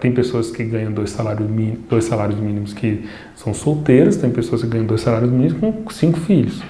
Tem 0.00 0.12
pessoas 0.12 0.50
que 0.50 0.62
ganham 0.64 0.92
dois 0.92 1.10
salários, 1.10 1.48
dois 1.88 2.04
salários 2.04 2.38
mínimos 2.38 2.72
que 2.72 3.04
são 3.34 3.52
solteiras, 3.52 4.16
tem 4.16 4.30
pessoas 4.30 4.62
que 4.62 4.68
ganham 4.68 4.86
dois 4.86 5.00
salários 5.00 5.30
mínimos 5.30 5.54
com 5.54 5.90
cinco 5.90 6.20
filhos. 6.20 6.62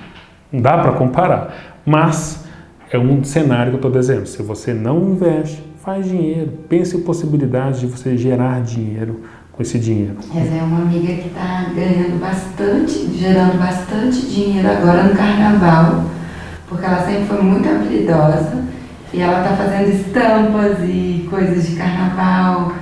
Não 0.51 0.63
dá 0.63 0.79
para 0.79 0.93
comparar. 0.93 1.81
Mas 1.85 2.45
é 2.91 2.99
um 2.99 3.23
cenário 3.25 3.73
que 3.73 3.77
eu 3.77 3.79
estou 3.79 3.91
desenhando. 3.91 4.27
Se 4.27 4.43
você 4.43 4.73
não 4.73 5.11
investe, 5.11 5.63
faz 5.85 6.09
dinheiro. 6.09 6.51
Pense 6.69 6.97
em 6.97 7.01
possibilidades 7.01 7.81
de 7.81 7.87
você 7.87 8.17
gerar 8.17 8.63
dinheiro 8.63 9.21
com 9.53 9.63
esse 9.63 9.79
dinheiro. 9.79 10.17
Essa 10.35 10.55
é 10.55 10.63
uma 10.63 10.83
amiga 10.83 11.13
que 11.15 11.29
está 11.29 11.71
ganhando 11.75 12.19
bastante, 12.19 13.15
gerando 13.17 13.59
bastante 13.59 14.27
dinheiro 14.27 14.69
agora 14.69 15.05
no 15.05 15.15
carnaval, 15.15 16.05
porque 16.75 16.87
ela 16.87 17.01
sempre 17.07 17.25
foi 17.25 17.41
muito 17.41 17.69
habilidosa 17.69 18.65
e 19.13 19.21
ela 19.21 19.43
está 19.43 19.57
fazendo 19.57 19.89
estampas 19.91 20.79
e 20.83 21.27
coisas 21.31 21.69
de 21.69 21.77
carnaval, 21.77 22.73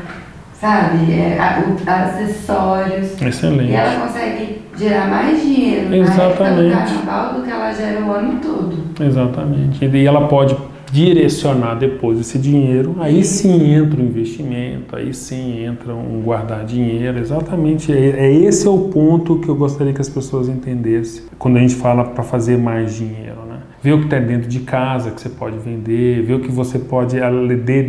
sabe? 0.59 1.13
É, 1.13 1.39
acessórios. 1.87 3.21
Excelente. 3.21 3.71
E 3.71 3.75
ela 3.75 4.07
consegue 4.07 4.63
gerar 4.79 5.09
mais 5.09 5.43
dinheiro 5.43 5.95
Exatamente. 5.95 6.75
na 6.75 6.87
carnaval 6.87 7.35
do 7.35 7.43
que 7.43 7.51
ela 7.51 7.73
gera 7.73 8.01
o 8.01 8.13
ano 8.13 8.41
todo. 8.41 8.79
Exatamente. 8.99 9.85
E 9.85 10.07
ela 10.07 10.27
pode 10.27 10.57
direcionar 10.91 11.75
depois 11.75 12.21
esse 12.21 12.39
dinheiro, 12.39 12.97
aí 13.01 13.25
sim 13.25 13.75
entra 13.75 13.99
o 13.99 14.05
investimento, 14.05 14.95
aí 14.95 15.15
sim 15.15 15.65
entra 15.65 15.95
um 15.95 16.21
guardar 16.21 16.67
dinheiro, 16.67 17.19
exatamente, 17.19 17.91
é, 17.91 18.11
é 18.11 18.31
esse 18.31 18.67
é 18.67 18.71
o 18.71 18.79
ponto 18.79 19.39
que 19.39 19.49
eu 19.49 19.55
gostaria 19.55 19.95
que 19.95 20.03
as 20.03 20.11
pessoas 20.11 20.51
entendessem 20.51 21.23
quando 21.39 21.57
a 21.57 21.61
gente 21.61 21.77
fala 21.77 22.05
para 22.05 22.23
fazer 22.23 22.59
mais 22.59 22.95
dinheiro? 22.95 23.42
Ver 23.83 23.93
o 23.95 23.99
que 23.99 24.05
está 24.05 24.19
dentro 24.19 24.49
de 24.49 24.61
casa 24.61 25.11
que 25.11 25.21
você 25.21 25.29
pode 25.29 25.59
vender, 25.59 26.23
ver 26.23 26.35
o 26.35 26.41
que 26.41 26.53
você 26.53 26.79
pode 26.79 27.17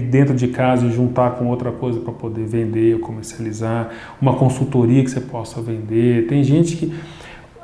dentro 0.10 0.34
de 0.34 0.48
casa 0.48 0.88
e 0.88 0.92
juntar 0.92 1.32
com 1.32 1.48
outra 1.48 1.72
coisa 1.72 2.00
para 2.00 2.12
poder 2.12 2.46
vender 2.46 3.00
comercializar, 3.00 3.90
uma 4.20 4.34
consultoria 4.36 5.04
que 5.04 5.12
você 5.12 5.22
possa 5.22 5.62
vender. 5.62 6.26
Tem 6.28 6.44
gente 6.44 6.76
que 6.76 6.94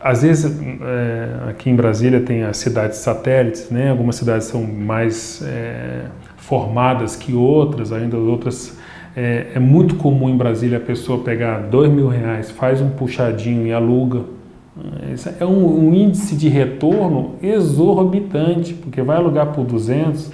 às 0.02 0.22
vezes, 0.22 0.58
é, 0.82 1.50
aqui 1.50 1.70
em 1.70 1.76
Brasília 1.76 2.22
tem 2.22 2.44
as 2.44 2.58
cidades 2.58 3.00
satélites, 3.00 3.70
né? 3.70 3.90
Algumas 3.90 4.16
cidades 4.16 4.48
são 4.48 4.64
mais 4.64 5.44
é, 5.46 6.06
formadas 6.38 7.16
que 7.16 7.34
outras, 7.34 7.92
ainda 7.92 8.18
outras. 8.18 8.78
É, 9.16 9.48
é, 9.56 9.60
muito 9.60 9.96
comum 9.96 10.30
em 10.30 10.38
Brasília 10.38 10.78
a 10.78 10.82
pessoa 10.82 11.24
pegar 11.24 11.60
dois 11.64 11.92
mil 11.92 12.08
reais, 12.08 12.50
faz 12.50 12.80
um 12.80 12.90
puxadinho 12.90 13.68
e 13.68 13.74
aluga. 13.74 14.22
Esse 15.12 15.34
é 15.40 15.46
um, 15.46 15.90
um 15.90 15.94
índice 15.94 16.36
de 16.36 16.48
retorno 16.48 17.36
exorbitante, 17.42 18.74
porque 18.74 19.02
vai 19.02 19.18
alugar 19.18 19.48
por 19.48 19.66
200, 19.66 20.32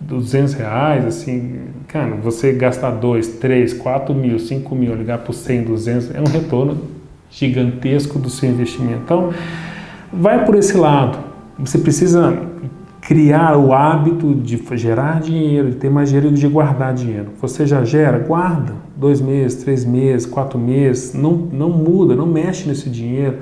200 0.00 0.54
reais, 0.54 1.04
assim, 1.04 1.60
cara, 1.86 2.16
você 2.16 2.52
gastar 2.52 2.90
2, 2.90 3.28
3, 3.38 3.74
4 3.74 4.14
mil, 4.14 4.38
5 4.38 4.74
mil, 4.74 4.94
ligar 4.94 5.18
por 5.18 5.32
100, 5.32 5.64
200, 5.64 6.14
é 6.14 6.20
um 6.20 6.30
retorno 6.30 6.78
gigantesco 7.30 8.18
do 8.18 8.28
seu 8.28 8.50
investimento. 8.50 9.02
Então, 9.04 9.30
vai 10.12 10.44
por 10.44 10.54
esse 10.54 10.76
lado. 10.76 11.18
Você 11.58 11.78
precisa 11.78 12.50
criar 13.10 13.56
o 13.56 13.72
hábito 13.72 14.32
de 14.36 14.56
gerar 14.76 15.20
dinheiro, 15.20 15.70
de 15.70 15.74
ter 15.78 15.90
mais 15.90 16.10
dinheiro 16.10 16.30
de 16.30 16.46
guardar 16.46 16.94
dinheiro. 16.94 17.32
Você 17.40 17.66
já 17.66 17.84
gera? 17.84 18.20
Guarda. 18.20 18.72
Dois 18.96 19.20
meses, 19.20 19.64
três 19.64 19.84
meses, 19.84 20.24
quatro 20.24 20.56
meses. 20.56 21.12
Não, 21.12 21.32
não 21.32 21.70
muda, 21.70 22.14
não 22.14 22.24
mexe 22.24 22.68
nesse 22.68 22.88
dinheiro. 22.88 23.38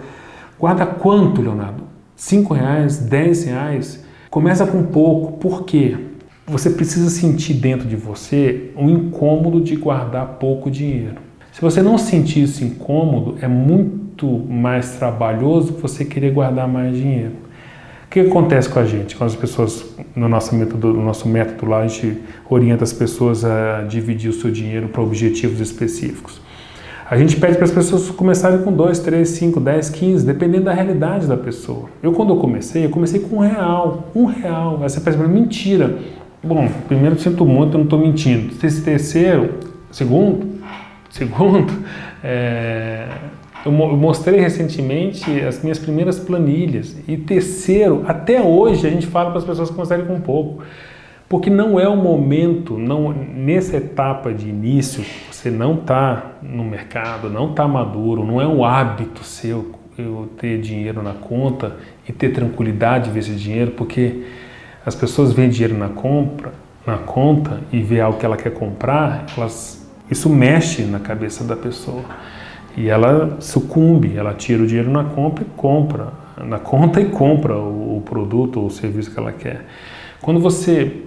Guarda 0.59 0.87
quanto, 0.87 1.43
Leonardo? 1.43 1.83
Cinco 2.17 2.55
reais? 2.55 2.97
Dez 2.97 3.45
reais? 3.45 4.03
Começa 4.31 4.67
com 4.67 4.85
pouco. 4.85 5.33
Por 5.33 5.65
quê? 5.65 5.99
Você 6.47 6.71
precisa 6.71 7.11
sentir 7.11 7.53
dentro 7.53 7.87
de 7.87 7.95
você 7.95 8.71
um 8.75 8.89
incômodo 8.89 9.61
de 9.61 9.77
guardar 9.77 10.39
pouco 10.41 10.71
dinheiro. 10.71 11.17
Se 11.53 11.61
você 11.61 11.83
não 11.83 11.99
sentir 11.99 12.45
isso 12.45 12.65
incômodo, 12.65 13.37
é 13.43 13.47
muito 13.47 14.27
mais 14.49 14.93
trabalhoso 14.93 15.75
você 15.75 16.07
querer 16.07 16.33
guardar 16.33 16.67
mais 16.67 16.97
dinheiro. 16.97 17.48
O 18.09 18.11
que 18.11 18.21
acontece 18.21 18.71
com 18.71 18.79
a 18.79 18.87
gente? 18.87 19.15
Quando 19.15 19.29
as 19.29 19.37
pessoas, 19.37 19.85
no 20.17 20.31
nosso 20.31 20.55
método, 20.57 20.95
no 20.95 21.05
nosso 21.05 21.29
método 21.29 21.71
lá, 21.71 21.81
a 21.81 21.87
gente 21.87 22.23
orienta 22.49 22.83
as 22.83 22.91
pessoas 22.91 23.45
a 23.45 23.83
dividir 23.83 24.31
o 24.31 24.33
seu 24.33 24.51
dinheiro 24.51 24.89
para 24.89 25.03
objetivos 25.03 25.61
específicos. 25.61 26.41
A 27.11 27.19
gente 27.19 27.37
pede 27.37 27.57
para 27.57 27.67
as 27.67 27.71
pessoas 27.71 28.09
começarem 28.09 28.63
com 28.63 28.73
2, 28.73 29.01
3, 29.01 29.29
5, 29.29 29.61
10, 29.61 29.91
15, 29.91 30.25
dependendo 30.25 30.65
da 30.65 30.73
realidade 30.73 31.27
da 31.27 31.37
pessoa. 31.37 31.91
Eu, 32.03 32.13
quando 32.13 32.31
eu 32.31 32.39
comecei, 32.39 32.87
eu 32.87 32.89
comecei 32.89 33.21
com 33.21 33.37
um 33.37 33.41
real. 33.41 34.09
Um 34.15 34.25
real. 34.25 34.79
Aí 34.83 34.89
você 34.89 35.01
pensa, 35.01 35.19
mentira. 35.19 35.99
Bom, 36.43 36.67
primeiro, 36.87 37.19
sinto 37.21 37.45
muito, 37.45 37.75
eu 37.75 37.79
não 37.79 37.85
estou 37.85 37.99
mentindo. 37.99 38.55
Terceiro, 38.55 39.55
segundo, 39.91 40.47
segundo, 41.11 41.71
é, 42.25 43.07
eu 43.69 43.73
mostrei 43.73 44.41
recentemente 44.41 45.41
as 45.41 45.63
minhas 45.63 45.79
primeiras 45.79 46.19
planilhas. 46.19 46.97
E 47.07 47.17
terceiro, 47.17 48.05
até 48.07 48.41
hoje 48.41 48.87
a 48.87 48.91
gente 48.91 49.07
fala 49.07 49.31
para 49.31 49.39
as 49.39 49.45
pessoas 49.45 49.71
começarem 49.71 50.07
com 50.07 50.21
pouco. 50.21 50.63
Porque 51.29 51.51
não 51.51 51.79
é 51.79 51.87
o 51.87 51.97
momento, 51.97 52.79
não, 52.79 53.13
nessa 53.13 53.77
etapa 53.77 54.33
de 54.33 54.49
início, 54.49 55.05
você 55.31 55.51
não 55.51 55.75
está 55.75 56.39
no 56.43 56.65
mercado, 56.65 57.29
não 57.29 57.51
está 57.51 57.69
maduro, 57.69 58.25
não 58.25 58.41
é 58.41 58.47
um 58.47 58.65
hábito 58.65 59.23
seu 59.23 59.73
eu 59.99 60.31
ter 60.39 60.61
dinheiro 60.61 61.03
na 61.03 61.13
conta 61.13 61.77
e 62.09 62.13
ter 62.13 62.31
tranquilidade 62.31 63.07
de 63.07 63.11
ver 63.11 63.19
esse 63.19 63.35
dinheiro, 63.35 63.73
porque 63.73 64.23
as 64.87 64.95
pessoas 64.95 65.33
veem 65.33 65.51
dinheiro 65.51 65.77
na 65.77 65.89
compra, 65.89 66.53
na 66.87 66.97
conta 66.97 67.61
e 67.73 67.83
vê 67.83 68.01
algo 68.01 68.19
que 68.19 68.25
ela 68.25 68.37
quer 68.37 68.53
comprar, 68.53 69.27
elas, 69.37 69.87
isso 70.09 70.31
mexe 70.31 70.83
na 70.83 71.01
cabeça 71.01 71.45
da 71.45 71.57
pessoa. 71.57 72.05
E 72.79 72.89
ela 72.89 73.39
sucumbe, 73.41 74.17
ela 74.17 74.33
tira 74.33 74.63
o 74.63 74.67
dinheiro 74.67 74.89
na 74.89 75.03
compra 75.03 75.43
e 75.43 75.47
compra, 75.57 76.13
na 76.45 76.61
conta 76.61 77.01
e 77.01 77.07
compra 77.07 77.59
o, 77.59 77.97
o 77.97 78.03
produto 78.03 78.61
ou 78.61 78.67
o 78.67 78.71
serviço 78.71 79.11
que 79.11 79.19
ela 79.19 79.33
quer. 79.33 79.65
Quando 80.23 80.39
você 80.39 81.03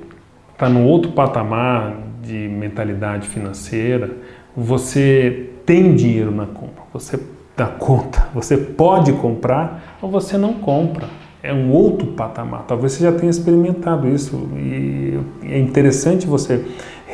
está 0.52 0.68
num 0.68 0.86
outro 0.86 1.14
patamar 1.14 1.96
de 2.22 2.36
mentalidade 2.36 3.26
financeira, 3.26 4.12
você 4.54 5.50
tem 5.66 5.96
dinheiro 5.96 6.30
na 6.30 6.46
compra, 6.46 6.84
você 6.92 7.18
dá 7.56 7.68
conta, 7.68 8.28
você 8.36 8.58
pode 8.58 9.14
comprar 9.14 9.98
ou 10.02 10.12
você 10.12 10.38
não 10.38 10.56
compra. 10.56 11.08
É 11.42 11.54
um 11.54 11.72
outro 11.72 12.08
patamar. 12.08 12.66
Talvez 12.68 12.92
você 12.92 13.04
já 13.06 13.14
tenha 13.14 13.30
experimentado 13.30 14.10
isso 14.10 14.50
e 14.58 15.18
é 15.44 15.58
interessante 15.58 16.28
você 16.28 16.66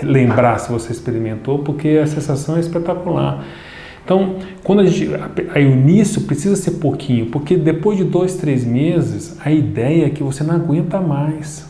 lembrar 0.01 0.57
se 0.57 0.71
você 0.71 0.91
experimentou, 0.91 1.59
porque 1.59 1.99
a 2.01 2.07
sensação 2.07 2.57
é 2.57 2.59
espetacular. 2.59 3.45
Então, 4.07 4.37
quando 4.63 4.79
a 4.79 4.85
gente, 4.85 5.09
aí 5.53 5.65
o 5.65 5.71
início 5.73 6.21
precisa 6.21 6.55
ser 6.55 6.71
pouquinho, 6.79 7.25
porque 7.25 7.57
depois 7.57 7.97
de 7.97 8.05
dois, 8.05 8.35
três 8.35 8.63
meses, 8.63 9.37
a 9.43 9.51
ideia 9.51 10.05
é 10.05 10.09
que 10.09 10.23
você 10.23 10.45
não 10.45 10.55
aguenta 10.55 11.01
mais 11.01 11.67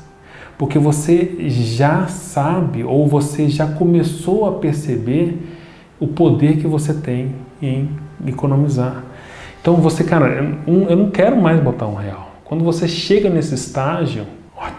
porque 0.56 0.78
você 0.80 1.36
já 1.50 2.08
sabe 2.08 2.84
ou 2.84 3.08
você 3.08 3.47
já 3.47 3.67
começou 3.67 4.47
a 4.47 4.54
perceber 4.54 5.38
o 6.00 6.08
poder 6.08 6.58
que 6.58 6.67
você 6.67 6.93
tem 6.93 7.36
em 7.60 7.89
economizar. 8.26 9.04
Então 9.62 9.76
você, 9.76 10.04
cara, 10.04 10.56
eu 10.67 10.95
não 10.95 11.12
quero 11.12 11.36
mais 11.36 11.60
botar 11.60 11.88
um 11.88 11.95
real. 11.95 12.36
Quando 12.43 12.63
você 12.63 12.88
chega 12.88 13.30
nesse 13.30 13.54
estágio, 13.56 14.26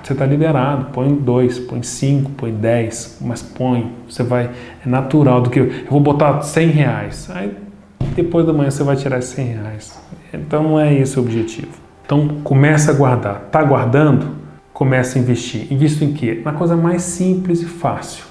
você 0.03 0.13
está 0.13 0.27
liberado, 0.27 0.87
põe 0.93 1.15
dois, 1.15 1.59
põe 1.59 1.83
cinco, 1.83 2.31
põe 2.33 2.53
dez, 2.53 3.19
mas 3.21 3.43
põe, 3.43 3.93
você 4.09 4.23
vai, 4.23 4.51
é 4.85 4.89
natural 4.89 5.41
do 5.41 5.51
que 5.51 5.61
eu 5.61 5.71
vou 5.91 6.01
botar 6.01 6.43
cem 6.43 6.69
reais, 6.69 7.29
aí 7.31 7.57
depois 8.15 8.45
da 8.47 8.53
manhã 8.53 8.71
você 8.71 8.83
vai 8.83 8.97
tirar 8.97 9.23
cem 9.23 9.49
reais. 9.49 9.99
Então 10.33 10.63
não 10.63 10.81
é 10.81 10.93
esse 10.95 11.19
o 11.19 11.23
objetivo. 11.23 11.73
Então 12.05 12.29
começa 12.43 12.91
a 12.91 12.95
guardar, 12.95 13.45
está 13.47 13.63
guardando? 13.63 14.39
começa 14.79 15.19
a 15.19 15.21
investir. 15.21 15.67
Invisto 15.73 16.05
em 16.05 16.13
quê? 16.13 16.41
Na 16.45 16.53
coisa 16.53 16.77
mais 16.77 17.03
simples 17.03 17.61
e 17.63 17.65
fácil. 17.65 18.25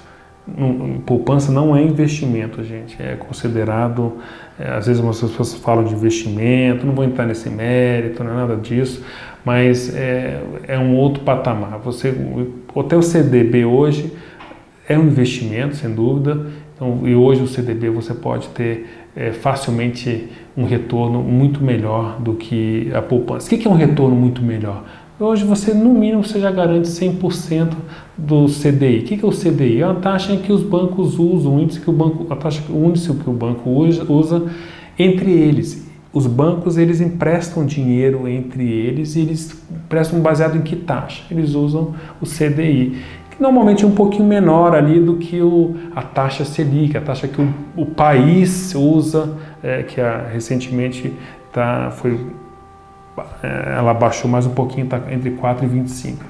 Poupança 1.06 1.52
não 1.52 1.76
é 1.76 1.84
investimento, 1.84 2.64
gente. 2.64 2.96
É 3.04 3.18
considerado. 3.18 4.14
É, 4.58 4.70
às 4.70 4.88
vezes 4.88 5.04
as 5.04 5.20
pessoas 5.20 5.56
falam 5.56 5.84
de 5.84 5.94
investimento, 5.94 6.86
não 6.86 6.94
vou 6.94 7.04
entrar 7.04 7.26
nesse 7.26 7.50
mérito, 7.50 8.24
não 8.24 8.32
é 8.32 8.36
nada 8.36 8.56
disso, 8.56 9.04
mas 9.48 9.96
é, 9.96 10.42
é 10.68 10.78
um 10.78 10.98
outro 10.98 11.24
patamar. 11.24 11.80
Você, 11.80 12.14
até 12.76 12.98
o 12.98 13.02
CDB 13.02 13.64
hoje 13.64 14.12
é 14.90 15.00
um 15.00 15.08
investimento, 15.08 15.78
sem 15.78 15.90
dúvida. 15.90 16.48
Então, 16.76 17.08
e 17.08 17.16
hoje 17.16 17.44
o 17.44 17.48
CDB 17.48 17.90
você 17.90 18.14
pode 18.14 18.50
ter 18.50 18.86
é, 19.16 19.32
facilmente 19.32 20.28
um 20.58 20.66
retorno 20.66 21.24
muito 21.24 21.64
melhor 21.64 22.20
do 22.20 22.34
que 22.34 22.92
a 22.94 23.02
poupança. 23.02 23.48
O 23.48 23.58
que 23.58 23.66
é 23.66 23.72
um 23.72 23.74
retorno 23.74 24.18
muito 24.18 24.42
melhor? 24.42 24.84
Hoje 25.18 25.46
você, 25.46 25.74
no 25.74 25.94
mínimo, 25.94 26.26
você 26.26 26.42
já 26.42 26.52
garante 26.52 26.90
100% 26.90 27.70
do 28.18 28.48
CDI. 28.48 29.00
O 29.00 29.04
que 29.04 29.26
é 29.26 29.28
o 29.30 29.32
CDI? 29.32 29.82
É 29.82 29.86
uma 29.86 29.96
taxa 29.96 30.36
que 30.36 30.52
os 30.52 30.62
bancos 30.62 31.18
usam, 31.18 31.56
o 31.56 31.62
índice 31.62 31.80
que 31.80 31.90
o 31.90 31.94
banco, 31.94 32.28
a 32.30 32.36
taxa, 32.36 32.62
o 32.70 32.90
índice 32.90 33.14
que 33.14 33.30
o 33.30 33.34
banco 33.34 33.70
usa 33.70 34.44
entre 35.00 35.32
eles. 35.32 35.87
Os 36.14 36.26
bancos 36.26 36.78
eles 36.78 37.02
emprestam 37.02 37.66
dinheiro 37.66 38.28
entre 38.28 38.64
eles 38.64 39.16
e 39.16 39.22
eles 39.22 39.62
emprestam 39.72 40.20
baseado 40.20 40.56
em 40.56 40.62
que 40.62 40.76
taxa? 40.76 41.24
Eles 41.30 41.54
usam 41.54 41.94
o 42.22 42.26
CDI, 42.26 42.98
que 43.30 43.42
normalmente 43.42 43.84
é 43.84 43.88
um 43.88 43.94
pouquinho 43.94 44.26
menor 44.26 44.74
ali 44.74 45.00
do 45.00 45.18
que 45.18 45.42
o, 45.42 45.76
a 45.96 46.02
taxa 46.02 46.46
Selic, 46.46 46.98
a 46.98 47.02
taxa 47.02 47.28
que 47.28 47.42
o, 47.42 47.54
o 47.76 47.86
país 47.86 48.74
usa, 48.74 49.36
é, 49.62 49.84
que 49.84 50.00
a, 50.00 50.28
recentemente 50.32 51.14
tá, 51.52 51.92
foi 51.92 52.20
é, 53.44 53.76
ela 53.78 53.94
baixou 53.94 54.30
mais 54.30 54.46
um 54.46 54.54
pouquinho, 54.54 54.86
está 54.86 55.02
entre 55.12 55.32
4 55.32 55.66
e 55.66 55.68
25 55.68 56.24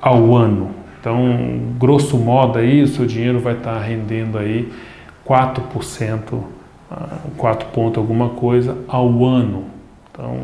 ao 0.00 0.34
ano. 0.34 0.70
Então, 1.00 1.60
grosso 1.78 2.18
modo 2.18 2.58
aí, 2.58 2.82
o 2.82 2.88
seu 2.88 3.06
dinheiro 3.06 3.38
vai 3.38 3.54
estar 3.54 3.74
tá 3.74 3.80
rendendo 3.80 4.36
aí 4.36 4.70
4%, 5.26 6.42
4 7.36 7.66
ah, 7.66 7.70
ponto 7.72 8.00
alguma 8.00 8.30
coisa 8.30 8.76
ao 8.88 9.24
ano. 9.24 9.64
Então, 10.10 10.36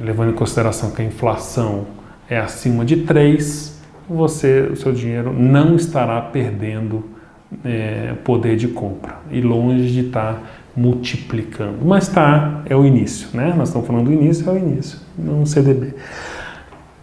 levando 0.00 0.30
em 0.30 0.34
consideração 0.34 0.90
que 0.90 1.02
a 1.02 1.04
inflação 1.04 1.86
é 2.28 2.38
acima 2.38 2.84
de 2.84 2.98
3, 2.98 3.82
você, 4.08 4.68
o 4.72 4.76
seu 4.76 4.92
dinheiro 4.92 5.32
não 5.32 5.76
estará 5.76 6.20
perdendo 6.20 7.04
é, 7.64 8.14
poder 8.24 8.56
de 8.56 8.68
compra 8.68 9.16
e 9.30 9.40
longe 9.40 9.90
de 9.90 10.06
estar 10.06 10.34
tá 10.34 10.42
multiplicando. 10.76 11.84
Mas 11.84 12.08
tá, 12.08 12.62
é 12.66 12.76
o 12.76 12.84
início, 12.84 13.28
né? 13.34 13.52
Nós 13.56 13.68
estamos 13.68 13.86
falando 13.86 14.06
do 14.06 14.12
início, 14.12 14.48
é 14.48 14.52
o 14.52 14.56
início, 14.56 14.98
não 15.18 15.44
CDB. 15.44 15.94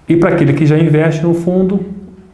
E 0.07 0.15
para 0.15 0.35
aquele 0.35 0.53
que 0.53 0.65
já 0.65 0.77
investe 0.77 1.23
no 1.23 1.33
fundo 1.33 1.83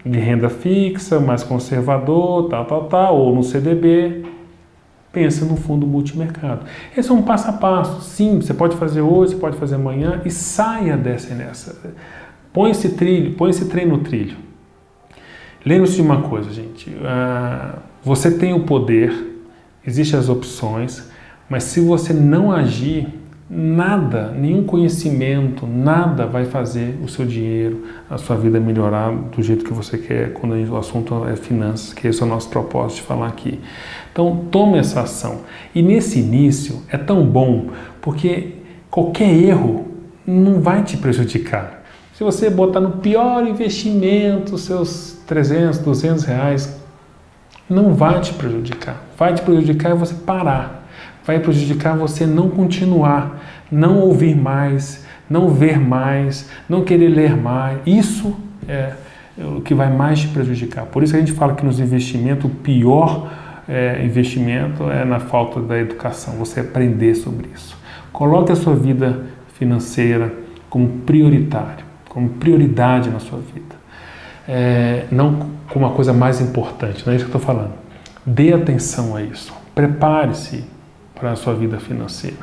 de 0.05 0.19
renda 0.19 0.49
fixa, 0.49 1.19
mais 1.19 1.43
conservador, 1.43 2.49
tal, 2.49 2.65
tal, 2.65 2.83
tal, 2.85 3.17
ou 3.17 3.35
no 3.35 3.43
CDB, 3.43 4.23
pensa 5.11 5.45
no 5.45 5.55
fundo 5.55 5.85
multimercado. 5.85 6.65
Esse 6.95 7.09
é 7.09 7.13
um 7.13 7.21
passo 7.21 7.49
a 7.49 7.53
passo, 7.53 8.01
sim, 8.01 8.41
você 8.41 8.53
pode 8.53 8.75
fazer 8.77 9.01
hoje, 9.01 9.33
você 9.33 9.39
pode 9.39 9.57
fazer 9.57 9.75
amanhã 9.75 10.21
e 10.25 10.31
saia 10.31 10.95
dessa 10.95 11.33
nessa. 11.35 11.93
Põe 12.53 12.71
esse 12.71 12.89
trilho, 12.89 13.33
põe 13.33 13.49
esse 13.49 13.65
trem 13.65 13.85
no 13.85 13.99
trilho. 13.99 14.37
Lembre-se 15.65 15.95
de 15.95 16.01
uma 16.01 16.23
coisa, 16.23 16.51
gente. 16.51 16.89
Uh, 16.89 17.79
você 18.03 18.31
tem 18.31 18.53
o 18.53 18.61
poder, 18.61 19.43
existem 19.85 20.19
as 20.19 20.27
opções, 20.27 21.09
mas 21.49 21.63
se 21.65 21.79
você 21.79 22.13
não 22.13 22.51
agir, 22.51 23.20
nada, 23.53 24.31
nenhum 24.31 24.63
conhecimento, 24.63 25.67
nada 25.67 26.25
vai 26.25 26.45
fazer 26.45 26.97
o 27.03 27.09
seu 27.09 27.25
dinheiro, 27.25 27.83
a 28.09 28.17
sua 28.17 28.37
vida 28.37 28.61
melhorar 28.61 29.11
do 29.11 29.43
jeito 29.43 29.65
que 29.65 29.73
você 29.73 29.97
quer 29.97 30.31
quando 30.31 30.53
o 30.53 30.77
assunto 30.77 31.27
é 31.27 31.35
finanças, 31.35 31.93
que 31.93 32.07
esse 32.07 32.21
é 32.21 32.25
o 32.25 32.29
nosso 32.29 32.49
propósito 32.49 33.01
de 33.01 33.03
falar 33.03 33.27
aqui. 33.27 33.59
Então, 34.09 34.45
tome 34.49 34.77
essa 34.77 35.01
ação. 35.01 35.41
E 35.75 35.81
nesse 35.81 36.19
início 36.19 36.81
é 36.87 36.97
tão 36.97 37.25
bom, 37.25 37.71
porque 38.01 38.53
qualquer 38.89 39.29
erro 39.29 39.85
não 40.25 40.61
vai 40.61 40.83
te 40.83 40.95
prejudicar. 40.95 41.83
Se 42.13 42.23
você 42.23 42.49
botar 42.49 42.79
no 42.79 42.91
pior 42.99 43.45
investimento 43.45 44.57
seus 44.57 45.17
300, 45.27 45.79
200 45.79 46.23
reais, 46.23 46.81
não 47.69 47.93
vai 47.93 48.21
te 48.21 48.33
prejudicar. 48.33 49.03
Vai 49.17 49.33
te 49.33 49.41
prejudicar 49.41 49.91
é 49.91 49.95
você 49.95 50.13
parar 50.13 50.80
vai 51.25 51.39
prejudicar 51.39 51.95
você 51.95 52.25
não 52.25 52.49
continuar, 52.49 53.41
não 53.71 53.99
ouvir 53.99 54.35
mais, 54.35 55.05
não 55.29 55.49
ver 55.49 55.79
mais, 55.79 56.49
não 56.67 56.83
querer 56.83 57.09
ler 57.09 57.35
mais. 57.35 57.79
Isso 57.85 58.35
é 58.67 58.93
o 59.37 59.61
que 59.61 59.73
vai 59.73 59.91
mais 59.91 60.19
te 60.19 60.27
prejudicar. 60.27 60.85
Por 60.85 61.03
isso 61.03 61.13
que 61.13 61.17
a 61.17 61.19
gente 61.19 61.31
fala 61.31 61.55
que 61.55 61.65
nos 61.65 61.79
investimentos, 61.79 62.45
o 62.45 62.49
pior 62.49 63.31
é, 63.67 64.03
investimento 64.03 64.89
é 64.89 65.05
na 65.05 65.19
falta 65.19 65.61
da 65.61 65.79
educação, 65.79 66.35
você 66.35 66.59
aprender 66.59 67.15
sobre 67.15 67.49
isso. 67.53 67.77
Coloque 68.11 68.51
a 68.51 68.55
sua 68.55 68.75
vida 68.75 69.23
financeira 69.53 70.33
como 70.69 70.87
prioritário, 71.05 71.85
como 72.09 72.29
prioridade 72.29 73.09
na 73.09 73.19
sua 73.19 73.39
vida. 73.39 73.75
É, 74.47 75.05
não 75.11 75.51
como 75.69 75.85
a 75.85 75.91
coisa 75.91 76.11
mais 76.11 76.41
importante, 76.41 77.05
não 77.05 77.13
é 77.13 77.15
isso 77.15 77.25
que 77.25 77.33
eu 77.33 77.37
estou 77.37 77.41
falando. 77.41 77.73
Dê 78.25 78.53
atenção 78.53 79.15
a 79.15 79.23
isso. 79.23 79.53
Prepare-se 79.73 80.65
para 81.21 81.31
a 81.31 81.35
sua 81.35 81.53
vida 81.53 81.79
financeira. 81.79 82.37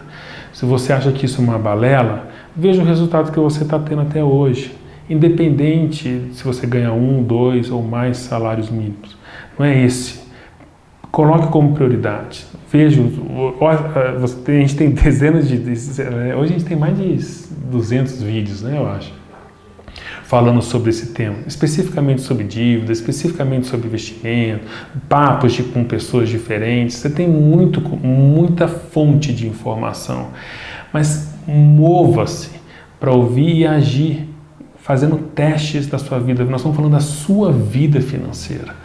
Se 0.52 0.64
você 0.64 0.92
acha 0.92 1.10
que 1.10 1.26
isso 1.26 1.40
é 1.40 1.44
uma 1.44 1.58
balela, 1.58 2.28
veja 2.56 2.80
o 2.80 2.84
resultado 2.84 3.32
que 3.32 3.40
você 3.40 3.64
está 3.64 3.78
tendo 3.78 4.02
até 4.02 4.22
hoje, 4.22 4.72
independente 5.10 6.28
se 6.32 6.44
você 6.44 6.64
ganha 6.64 6.92
um, 6.92 7.22
dois 7.22 7.70
ou 7.70 7.82
mais 7.82 8.18
salários 8.18 8.70
mínimos. 8.70 9.16
Não 9.58 9.66
é 9.66 9.84
esse. 9.84 10.20
Coloque 11.10 11.48
como 11.48 11.74
prioridade. 11.74 12.46
Veja, 12.70 13.02
a 13.02 14.50
gente 14.52 14.76
tem 14.76 14.90
dezenas 14.94 15.48
de. 15.48 15.58
Né, 15.58 16.36
hoje 16.36 16.54
a 16.54 16.58
gente 16.58 16.64
tem 16.64 16.76
mais 16.76 16.96
de 16.96 17.18
200 17.70 18.22
vídeos, 18.22 18.62
né, 18.62 18.78
eu 18.78 18.88
acho 18.88 19.17
falando 20.28 20.60
sobre 20.60 20.90
esse 20.90 21.06
tema, 21.06 21.36
especificamente 21.46 22.20
sobre 22.20 22.44
dívida, 22.44 22.92
especificamente 22.92 23.66
sobre 23.66 23.86
investimento, 23.86 24.62
papos 25.08 25.54
de, 25.54 25.62
com 25.62 25.82
pessoas 25.84 26.28
diferentes. 26.28 26.96
Você 26.96 27.08
tem 27.08 27.26
muito, 27.26 27.80
muita 27.80 28.68
fonte 28.68 29.32
de 29.32 29.48
informação, 29.48 30.28
mas 30.92 31.32
mova-se 31.46 32.50
para 33.00 33.10
ouvir 33.10 33.60
e 33.60 33.66
agir, 33.66 34.28
fazendo 34.76 35.16
testes 35.16 35.86
da 35.86 35.98
sua 35.98 36.20
vida. 36.20 36.44
Nós 36.44 36.60
estamos 36.60 36.76
falando 36.76 36.92
da 36.92 37.00
sua 37.00 37.50
vida 37.50 38.02
financeira. 38.02 38.76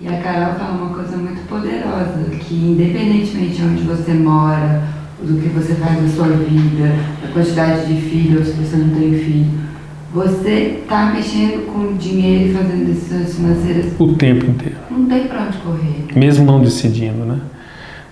E 0.00 0.08
a 0.08 0.20
Carol 0.20 0.54
fala 0.56 0.72
uma 0.72 0.94
coisa 0.96 1.16
muito 1.16 1.46
poderosa, 1.48 2.28
que 2.40 2.54
independentemente 2.56 3.54
de 3.54 3.62
onde 3.62 3.82
você 3.84 4.14
mora, 4.14 4.82
do 5.22 5.40
que 5.40 5.48
você 5.48 5.76
faz 5.76 6.02
na 6.02 6.08
sua 6.08 6.26
vida, 6.26 6.92
da 7.22 7.32
quantidade 7.32 7.86
de 7.86 8.00
filhos, 8.00 8.48
se 8.48 8.54
você 8.54 8.76
não 8.76 8.88
tem 8.88 9.12
filho, 9.12 9.75
você 10.12 10.80
está 10.82 11.12
mexendo 11.12 11.66
com 11.72 11.96
dinheiro 11.96 12.50
e 12.50 12.54
fazendo 12.54 12.86
decisões 12.86 13.34
financeiras 13.34 13.92
o 13.98 14.14
tempo 14.14 14.46
inteiro. 14.46 14.76
Não 14.90 15.06
tem 15.06 15.26
para 15.26 15.42
onde 15.42 15.58
correr. 15.58 16.04
Mesmo 16.14 16.44
não 16.44 16.60
decidindo, 16.60 17.24
né? 17.24 17.40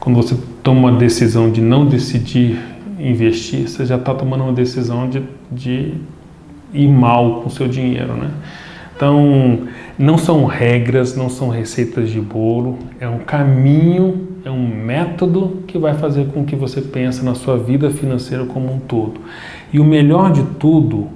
Quando 0.01 0.17
você 0.17 0.37
toma 0.63 0.91
uma 0.91 0.99
decisão 0.99 1.51
de 1.51 1.61
não 1.61 1.87
decidir 1.87 2.59
investir, 2.99 3.69
você 3.69 3.87
já 3.87 3.97
está 3.97 4.15
tomando 4.15 4.45
uma 4.45 4.53
decisão 4.53 5.09
de, 5.09 5.23
de 5.51 5.95
ir 6.73 6.89
mal 6.89 7.41
com 7.41 7.49
o 7.49 7.51
seu 7.51 7.69
dinheiro, 7.69 8.15
né? 8.15 8.31
Então, 8.97 9.61
não 9.99 10.17
são 10.19 10.45
regras, 10.45 11.17
não 11.17 11.29
são 11.29 11.49
receitas 11.49 12.11
de 12.11 12.21
bolo, 12.21 12.79
é 13.01 13.09
um 13.09 13.19
caminho, 13.19 14.29
é 14.45 14.51
um 14.51 14.67
método 14.67 15.63
que 15.67 15.79
vai 15.79 15.95
fazer 15.95 16.27
com 16.29 16.45
que 16.45 16.55
você 16.55 16.81
pense 16.81 17.25
na 17.25 17.35
sua 17.35 17.57
vida 17.57 17.91
financeira 17.91 18.45
como 18.45 18.73
um 18.73 18.79
todo. 18.79 19.21
E 19.73 19.81
o 19.81 19.85
melhor 19.85 20.31
de 20.31 20.43
tudo 20.59 21.09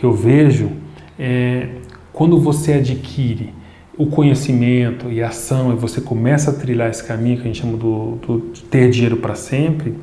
que 0.00 0.06
eu 0.06 0.12
vejo 0.14 0.70
é 1.18 1.68
quando 2.10 2.40
você 2.40 2.72
adquire 2.72 3.52
o 3.98 4.06
conhecimento 4.06 5.12
e 5.12 5.22
a 5.22 5.28
ação 5.28 5.74
e 5.74 5.76
você 5.76 6.00
começa 6.00 6.50
a 6.50 6.54
trilhar 6.54 6.88
esse 6.88 7.06
caminho 7.06 7.36
que 7.36 7.42
a 7.42 7.44
gente 7.44 7.60
chama 7.60 7.76
do, 7.76 8.16
do 8.16 8.38
ter 8.70 8.88
dinheiro 8.88 9.18
para 9.18 9.34
sempre, 9.34 9.94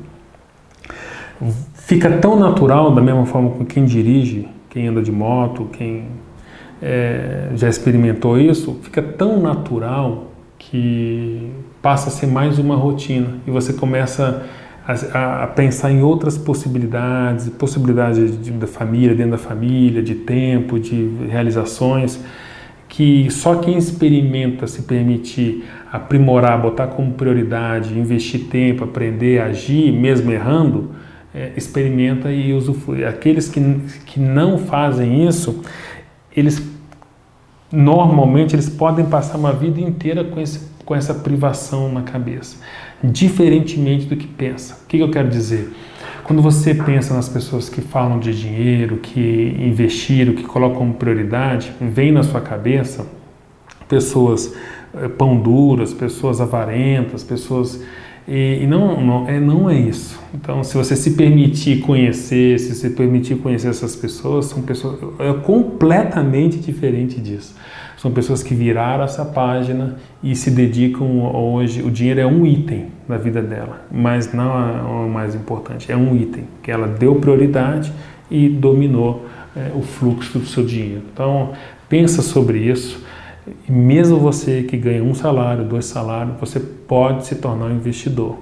fica 1.74 2.08
tão 2.18 2.38
natural 2.38 2.94
da 2.94 3.02
mesma 3.02 3.26
forma 3.26 3.50
com 3.50 3.64
quem 3.64 3.84
dirige, 3.84 4.46
quem 4.70 4.86
anda 4.86 5.02
de 5.02 5.10
moto, 5.10 5.68
quem 5.72 6.04
é, 6.80 7.50
já 7.56 7.68
experimentou 7.68 8.38
isso, 8.38 8.78
fica 8.82 9.02
tão 9.02 9.40
natural 9.40 10.28
que 10.56 11.50
passa 11.82 12.08
a 12.08 12.12
ser 12.12 12.28
mais 12.28 12.56
uma 12.60 12.76
rotina 12.76 13.38
e 13.44 13.50
você 13.50 13.72
começa 13.72 14.46
a 14.67 14.67
a, 14.88 15.44
a 15.44 15.46
pensar 15.46 15.92
em 15.92 16.00
outras 16.00 16.38
possibilidades, 16.38 17.46
possibilidades 17.50 18.42
de, 18.42 18.50
da 18.52 18.66
família, 18.66 19.14
dentro 19.14 19.32
da 19.32 19.38
família, 19.38 20.02
de 20.02 20.14
tempo, 20.14 20.80
de 20.80 21.10
realizações, 21.28 22.18
que 22.88 23.30
só 23.30 23.56
quem 23.56 23.76
experimenta 23.76 24.66
se 24.66 24.82
permitir 24.82 25.64
aprimorar, 25.92 26.60
botar 26.60 26.86
como 26.86 27.12
prioridade, 27.12 27.98
investir 27.98 28.48
tempo, 28.48 28.82
aprender, 28.84 29.42
agir, 29.42 29.92
mesmo 29.92 30.32
errando, 30.32 30.92
é, 31.34 31.52
experimenta 31.54 32.32
e 32.32 32.54
usufrui. 32.54 33.04
Aqueles 33.04 33.46
que, 33.46 33.60
que 34.06 34.18
não 34.18 34.56
fazem 34.56 35.28
isso, 35.28 35.62
eles 36.34 36.62
normalmente 37.70 38.56
eles 38.56 38.70
podem 38.70 39.04
passar 39.04 39.36
uma 39.36 39.52
vida 39.52 39.78
inteira 39.78 40.24
com, 40.24 40.40
esse, 40.40 40.70
com 40.86 40.94
essa 40.94 41.12
privação 41.12 41.92
na 41.92 42.00
cabeça 42.00 42.56
diferentemente 43.02 44.06
do 44.06 44.16
que 44.16 44.26
pensa. 44.26 44.80
O 44.84 44.86
que 44.86 44.98
eu 44.98 45.10
quero 45.10 45.28
dizer? 45.28 45.72
Quando 46.24 46.42
você 46.42 46.74
pensa 46.74 47.14
nas 47.14 47.28
pessoas 47.28 47.68
que 47.68 47.80
falam 47.80 48.18
de 48.18 48.38
dinheiro, 48.38 48.98
que 48.98 49.56
investiram, 49.58 50.34
que 50.34 50.42
colocam 50.42 50.78
como 50.78 50.94
prioridade, 50.94 51.72
vem 51.80 52.12
na 52.12 52.22
sua 52.22 52.40
cabeça 52.40 53.06
pessoas 53.88 54.54
eh, 54.94 55.08
pão 55.08 55.40
duras, 55.40 55.94
pessoas 55.94 56.40
avarentas, 56.40 57.24
pessoas 57.24 57.82
e, 58.30 58.66
não, 58.66 59.00
não, 59.00 59.26
é, 59.26 59.40
não 59.40 59.70
é 59.70 59.74
isso. 59.74 60.20
Então, 60.34 60.62
se 60.62 60.76
você 60.76 60.94
se 60.94 61.12
permitir 61.12 61.80
conhecer, 61.80 62.60
se 62.60 62.74
você 62.74 62.90
permitir 62.90 63.36
conhecer 63.36 63.68
essas 63.68 63.96
pessoas, 63.96 64.44
são 64.44 64.60
pessoas 64.60 64.98
é 65.18 65.32
completamente 65.32 66.58
diferente 66.58 67.18
disso. 67.22 67.56
São 67.98 68.12
pessoas 68.12 68.44
que 68.44 68.54
viraram 68.54 69.02
essa 69.02 69.24
página 69.24 69.96
e 70.22 70.34
se 70.36 70.52
dedicam 70.52 71.34
hoje. 71.34 71.82
O 71.82 71.90
dinheiro 71.90 72.20
é 72.20 72.26
um 72.26 72.46
item 72.46 72.86
na 73.08 73.16
vida 73.16 73.42
dela, 73.42 73.84
mas 73.90 74.32
não 74.32 74.52
é 74.52 74.82
o 74.82 75.08
mais 75.08 75.34
importante. 75.34 75.90
É 75.90 75.96
um 75.96 76.16
item 76.16 76.44
que 76.62 76.70
ela 76.70 76.86
deu 76.86 77.16
prioridade 77.16 77.92
e 78.30 78.48
dominou 78.48 79.26
é, 79.56 79.72
o 79.74 79.82
fluxo 79.82 80.38
do 80.38 80.46
seu 80.46 80.64
dinheiro. 80.64 81.02
Então, 81.12 81.52
pensa 81.88 82.22
sobre 82.22 82.58
isso. 82.58 83.04
E 83.68 83.72
mesmo 83.72 84.18
você 84.18 84.62
que 84.62 84.76
ganha 84.76 85.02
um 85.02 85.14
salário, 85.14 85.64
dois 85.64 85.86
salários, 85.86 86.38
você 86.38 86.60
pode 86.60 87.26
se 87.26 87.34
tornar 87.34 87.66
um 87.66 87.74
investidor. 87.74 88.38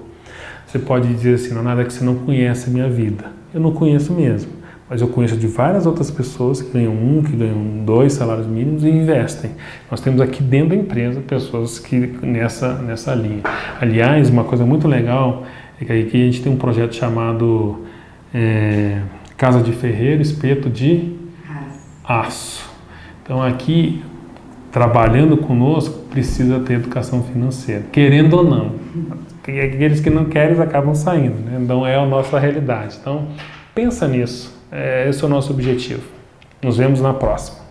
Você 0.67 0.77
pode 0.77 1.11
dizer 1.11 1.33
assim, 1.33 1.53
não 1.55 1.61
é 1.61 1.63
nada 1.63 1.83
que 1.83 1.91
você 1.91 2.05
não 2.05 2.13
conhece 2.13 2.69
a 2.69 2.73
minha 2.73 2.89
vida. 2.89 3.31
Eu 3.51 3.59
não 3.59 3.71
conheço 3.71 4.13
mesmo. 4.13 4.51
Mas 4.89 5.01
eu 5.01 5.07
conheço 5.09 5.35
de 5.35 5.47
várias 5.47 5.85
outras 5.85 6.09
pessoas 6.09 6.61
que 6.61 6.71
ganham 6.71 6.93
um, 6.93 7.21
que 7.21 7.35
ganham 7.35 7.83
dois 7.85 8.13
salários 8.13 8.47
mínimos 8.47 8.85
e 8.85 8.89
investem. 8.89 9.51
Nós 9.91 9.99
temos 9.99 10.21
aqui 10.21 10.41
dentro 10.41 10.69
da 10.69 10.75
empresa 10.75 11.19
pessoas 11.19 11.77
que 11.77 11.97
nessa, 12.21 12.75
nessa 12.75 13.13
linha. 13.13 13.41
Aliás, 13.81 14.29
uma 14.29 14.45
coisa 14.45 14.65
muito 14.65 14.87
legal 14.87 15.43
é 15.79 15.85
que 15.85 15.91
aqui 15.91 16.21
a 16.21 16.25
gente 16.25 16.41
tem 16.41 16.51
um 16.51 16.57
projeto 16.57 16.95
chamado 16.95 17.83
é, 18.33 19.01
Casa 19.35 19.61
de 19.61 19.73
Ferreiro, 19.73 20.21
Espeto 20.21 20.69
de 20.69 21.15
Aço. 22.03 22.65
Então 23.23 23.43
aqui, 23.43 24.01
trabalhando 24.71 25.35
conosco, 25.35 25.99
precisa 26.09 26.61
ter 26.61 26.75
educação 26.75 27.23
financeira, 27.23 27.83
querendo 27.91 28.37
ou 28.37 28.43
não. 28.43 28.71
Aqueles 29.43 29.99
que 29.99 30.09
não 30.09 30.25
querem 30.25 30.59
acabam 30.61 30.95
saindo, 30.95 31.39
né? 31.39 31.59
então 31.61 31.85
é 31.85 31.95
a 31.95 32.05
nossa 32.05 32.39
realidade. 32.39 32.97
Então 32.99 33.27
pensa 33.75 34.07
nisso. 34.07 34.56
É, 34.71 35.07
esse 35.09 35.23
é 35.23 35.25
o 35.25 35.29
nosso 35.29 35.51
objetivo. 35.51 36.03
Nos 36.61 36.77
vemos 36.77 37.01
na 37.01 37.13
próxima. 37.13 37.66